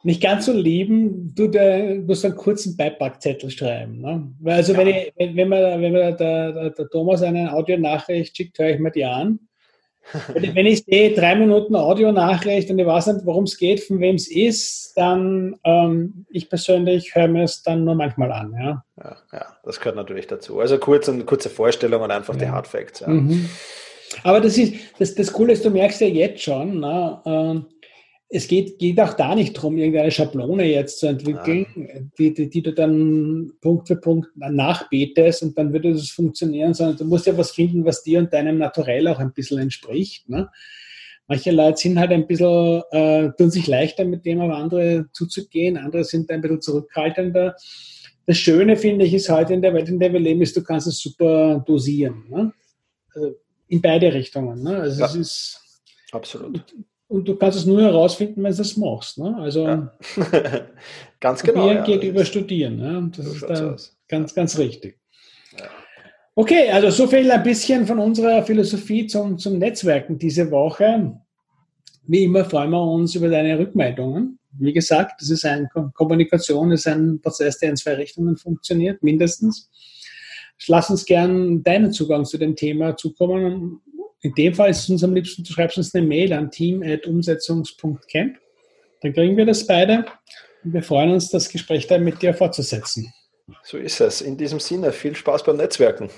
nicht 0.05 0.23
ganz 0.23 0.47
so 0.47 0.53
lieben, 0.53 1.33
du 1.35 1.49
der, 1.49 1.97
musst 1.97 2.25
einen 2.25 2.35
kurzen 2.35 2.77
Beipackzettel 2.77 3.51
schreiben. 3.51 4.01
Ne? 4.01 4.33
Weil 4.41 4.55
also 4.55 4.73
ja. 4.73 4.79
wenn, 4.79 4.89
ich, 4.89 5.13
wenn, 5.17 5.37
wenn, 5.37 5.49
mir, 5.49 5.81
wenn 5.81 5.93
mir 5.93 6.13
der, 6.13 6.53
der, 6.53 6.71
der 6.71 6.89
Thomas 6.89 7.23
eine 7.23 7.53
Audionachricht 7.53 8.37
schickt, 8.37 8.59
höre 8.59 8.71
ich 8.71 8.81
mir 8.81 8.91
die 8.91 9.05
an. 9.05 9.39
wenn 10.35 10.67
ich 10.67 10.85
sehe, 10.85 11.15
drei 11.15 11.37
Minuten 11.37 11.77
Audionachricht 11.77 12.69
und 12.71 12.79
ich 12.79 12.87
weiß 12.87 13.07
nicht, 13.07 13.25
worum 13.25 13.45
es 13.45 13.57
geht, 13.57 13.81
von 13.81 14.01
wem 14.01 14.17
es 14.17 14.29
ist, 14.29 14.95
dann 14.97 15.57
ähm, 15.63 16.27
ich 16.29 16.49
persönlich 16.49 17.15
höre 17.15 17.29
mir 17.29 17.45
es 17.45 17.63
dann 17.63 17.85
nur 17.85 17.95
manchmal 17.95 18.33
an. 18.33 18.53
Ja, 18.53 18.85
ja, 18.99 19.17
ja 19.33 19.57
das 19.63 19.79
gehört 19.79 19.97
natürlich 19.97 20.27
dazu. 20.27 20.59
Also 20.59 20.79
kurz 20.79 21.07
und 21.07 21.25
kurze 21.27 21.51
Vorstellung 21.51 22.03
und 22.03 22.11
einfach 22.11 22.35
ja. 22.35 22.41
die 22.41 22.49
Hard 22.49 22.67
Facts. 22.67 23.01
Ja. 23.01 23.09
Mhm. 23.09 23.49
Aber 24.25 24.41
das 24.41 24.59
ist 24.59 24.75
das, 24.99 25.15
das 25.15 25.33
Coole 25.33 25.53
ist, 25.53 25.65
du 25.65 25.71
merkst 25.71 26.01
ja 26.01 26.09
jetzt 26.09 26.43
schon, 26.43 26.81
na, 26.81 27.23
äh, 27.25 27.61
es 28.35 28.49
geht, 28.49 28.79
geht 28.79 28.99
auch 28.99 29.13
da 29.13 29.35
nicht 29.35 29.55
darum, 29.57 29.77
irgendeine 29.77 30.11
Schablone 30.11 30.65
jetzt 30.65 31.01
zu 31.01 31.07
entwickeln, 31.07 31.67
ja. 31.77 32.01
die, 32.19 32.33
die, 32.33 32.49
die, 32.49 32.63
du 32.63 32.73
dann 32.73 33.53
Punkt 33.61 33.89
für 33.89 33.97
Punkt 33.97 34.31
nachbetest 34.37 35.43
und 35.43 35.59
dann 35.59 35.75
würde 35.75 35.93
das 35.93 36.09
funktionieren, 36.09 36.73
sondern 36.73 36.97
du 36.97 37.05
musst 37.05 37.27
ja 37.27 37.37
was 37.37 37.51
finden, 37.51 37.85
was 37.85 38.03
dir 38.03 38.21
und 38.21 38.33
deinem 38.33 38.57
Naturell 38.57 39.07
auch 39.09 39.19
ein 39.19 39.35
bisschen 39.35 39.59
entspricht. 39.59 40.31
Ne? 40.31 40.49
Manche 41.29 41.51
Leute 41.51 41.77
sind 41.77 41.99
halt 41.99 42.11
ein 42.11 42.27
bisschen, 42.27 42.83
äh, 42.93 43.31
tun 43.37 43.51
sich 43.51 43.67
leichter 43.67 44.07
mit 44.07 44.25
dem 44.25 44.41
auf 44.41 44.51
andere 44.51 45.09
zuzugehen, 45.13 45.77
andere 45.77 46.05
sind 46.05 46.31
ein 46.31 46.41
bisschen 46.41 46.63
zurückhaltender. 46.63 47.55
Das 48.25 48.39
Schöne, 48.39 48.77
finde 48.77 49.05
ich, 49.05 49.13
ist 49.13 49.29
heute 49.29 49.53
in 49.53 49.61
der 49.61 49.75
Welt, 49.75 49.91
in 49.91 50.01
der 50.01 50.11
wir 50.11 50.21
leben, 50.21 50.41
ist, 50.41 50.57
du 50.57 50.63
kannst 50.63 50.87
es 50.87 50.99
super 50.99 51.63
dosieren. 51.67 52.25
Ne? 52.31 52.53
Also 53.15 53.35
in 53.69 53.83
beide 53.83 54.15
Richtungen. 54.15 54.63
Ne? 54.63 54.79
Also 54.79 55.01
ja. 55.01 55.07
es 55.07 55.15
ist 55.17 55.59
Absolut. 56.13 56.65
Und 57.13 57.29
du 57.29 57.37
kannst 57.37 57.59
es 57.59 57.67
nur 57.67 57.83
herausfinden, 57.83 58.43
wenn 58.43 58.57
du 58.57 58.63
es 58.63 58.77
machst. 58.79 59.19
Ne? 59.19 59.37
Also 59.37 59.67
ja. 59.67 59.93
ganz 61.21 61.43
genau. 61.43 61.71
Ja, 61.71 61.85
geht 61.85 62.03
über 62.05 62.25
Studieren. 62.25 62.77
Ne? 62.77 63.11
Das 63.15 63.27
so 63.27 63.33
ist 63.33 63.43
da 63.43 63.77
ganz, 64.09 64.35
ganz 64.35 64.57
richtig. 64.57 64.99
Ja. 65.59 65.67
Okay, 66.35 66.71
also 66.71 66.89
so 66.89 67.07
viel 67.07 67.31
ein 67.31 67.43
bisschen 67.43 67.87
von 67.87 67.99
unserer 67.99 68.43
Philosophie 68.43 69.07
zum, 69.07 69.37
zum 69.37 69.59
Netzwerken 69.59 70.19
diese 70.19 70.51
Woche. 70.51 71.21
Wie 72.07 72.25
immer 72.25 72.47
freuen 72.47 72.71
wir 72.71 72.83
uns 72.83 73.15
über 73.15 73.29
deine 73.29 73.59
Rückmeldungen. 73.59 74.39
Wie 74.59 74.73
gesagt, 74.73 75.21
das 75.21 75.29
ist 75.29 75.45
ein 75.45 75.69
Kommunikation, 75.93 76.73
ist 76.73 76.89
ein 76.89 77.21
Prozess, 77.21 77.59
der 77.59 77.71
in 77.71 77.77
zwei 77.77 77.93
Richtungen 77.93 78.39
funktioniert, 78.39 79.03
mindestens. 79.03 79.71
Lass 80.67 80.89
uns 80.89 81.05
gern 81.05 81.63
deinen 81.63 81.93
Zugang 81.93 82.25
zu 82.25 82.39
dem 82.39 82.57
Thema 82.57 82.97
zukommen 82.97 83.83
in 84.23 84.35
dem 84.35 84.55
Fall 84.55 84.71
ist 84.71 84.85
es 84.85 84.91
uns 84.91 85.05
am 85.05 85.15
liebsten, 85.15 85.45
du 85.45 85.53
schreibst 85.53 85.77
uns 85.77 85.95
eine 85.95 86.07
Mail 86.07 86.33
an 86.33 86.51
team.umsetzungs.camp. 86.51 88.39
Dann 89.03 89.13
kriegen 89.13 89.37
wir 89.37 89.47
das 89.47 89.67
beide 89.67 90.07
und 90.65 90.73
wir 90.73 90.83
freuen 90.83 91.11
uns, 91.11 91.31
das 91.31 91.49
Gespräch 91.49 91.87
dann 91.87 92.05
mit 92.05 92.23
dir 92.23 92.33
fortzusetzen. 92.33 93.13
So 93.65 93.77
ist 93.77 94.01
es. 94.01 94.21
In 94.21 94.37
diesem 94.37 94.61
Sinne, 94.61 94.93
viel 94.93 95.17
Spaß 95.17 95.45
beim 95.45 95.57
Netzwerken. 95.57 96.09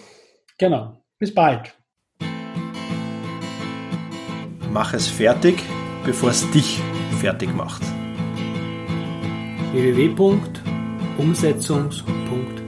Genau. 0.58 1.02
Bis 1.18 1.34
bald. 1.34 1.74
mach 4.74 4.92
es 4.92 5.06
fertig, 5.06 5.62
bevor 6.04 6.30
es 6.30 6.50
dich 6.50 6.80
fertig 7.20 7.54
macht. 7.54 7.82
www.umsetzungs.de 9.72 12.63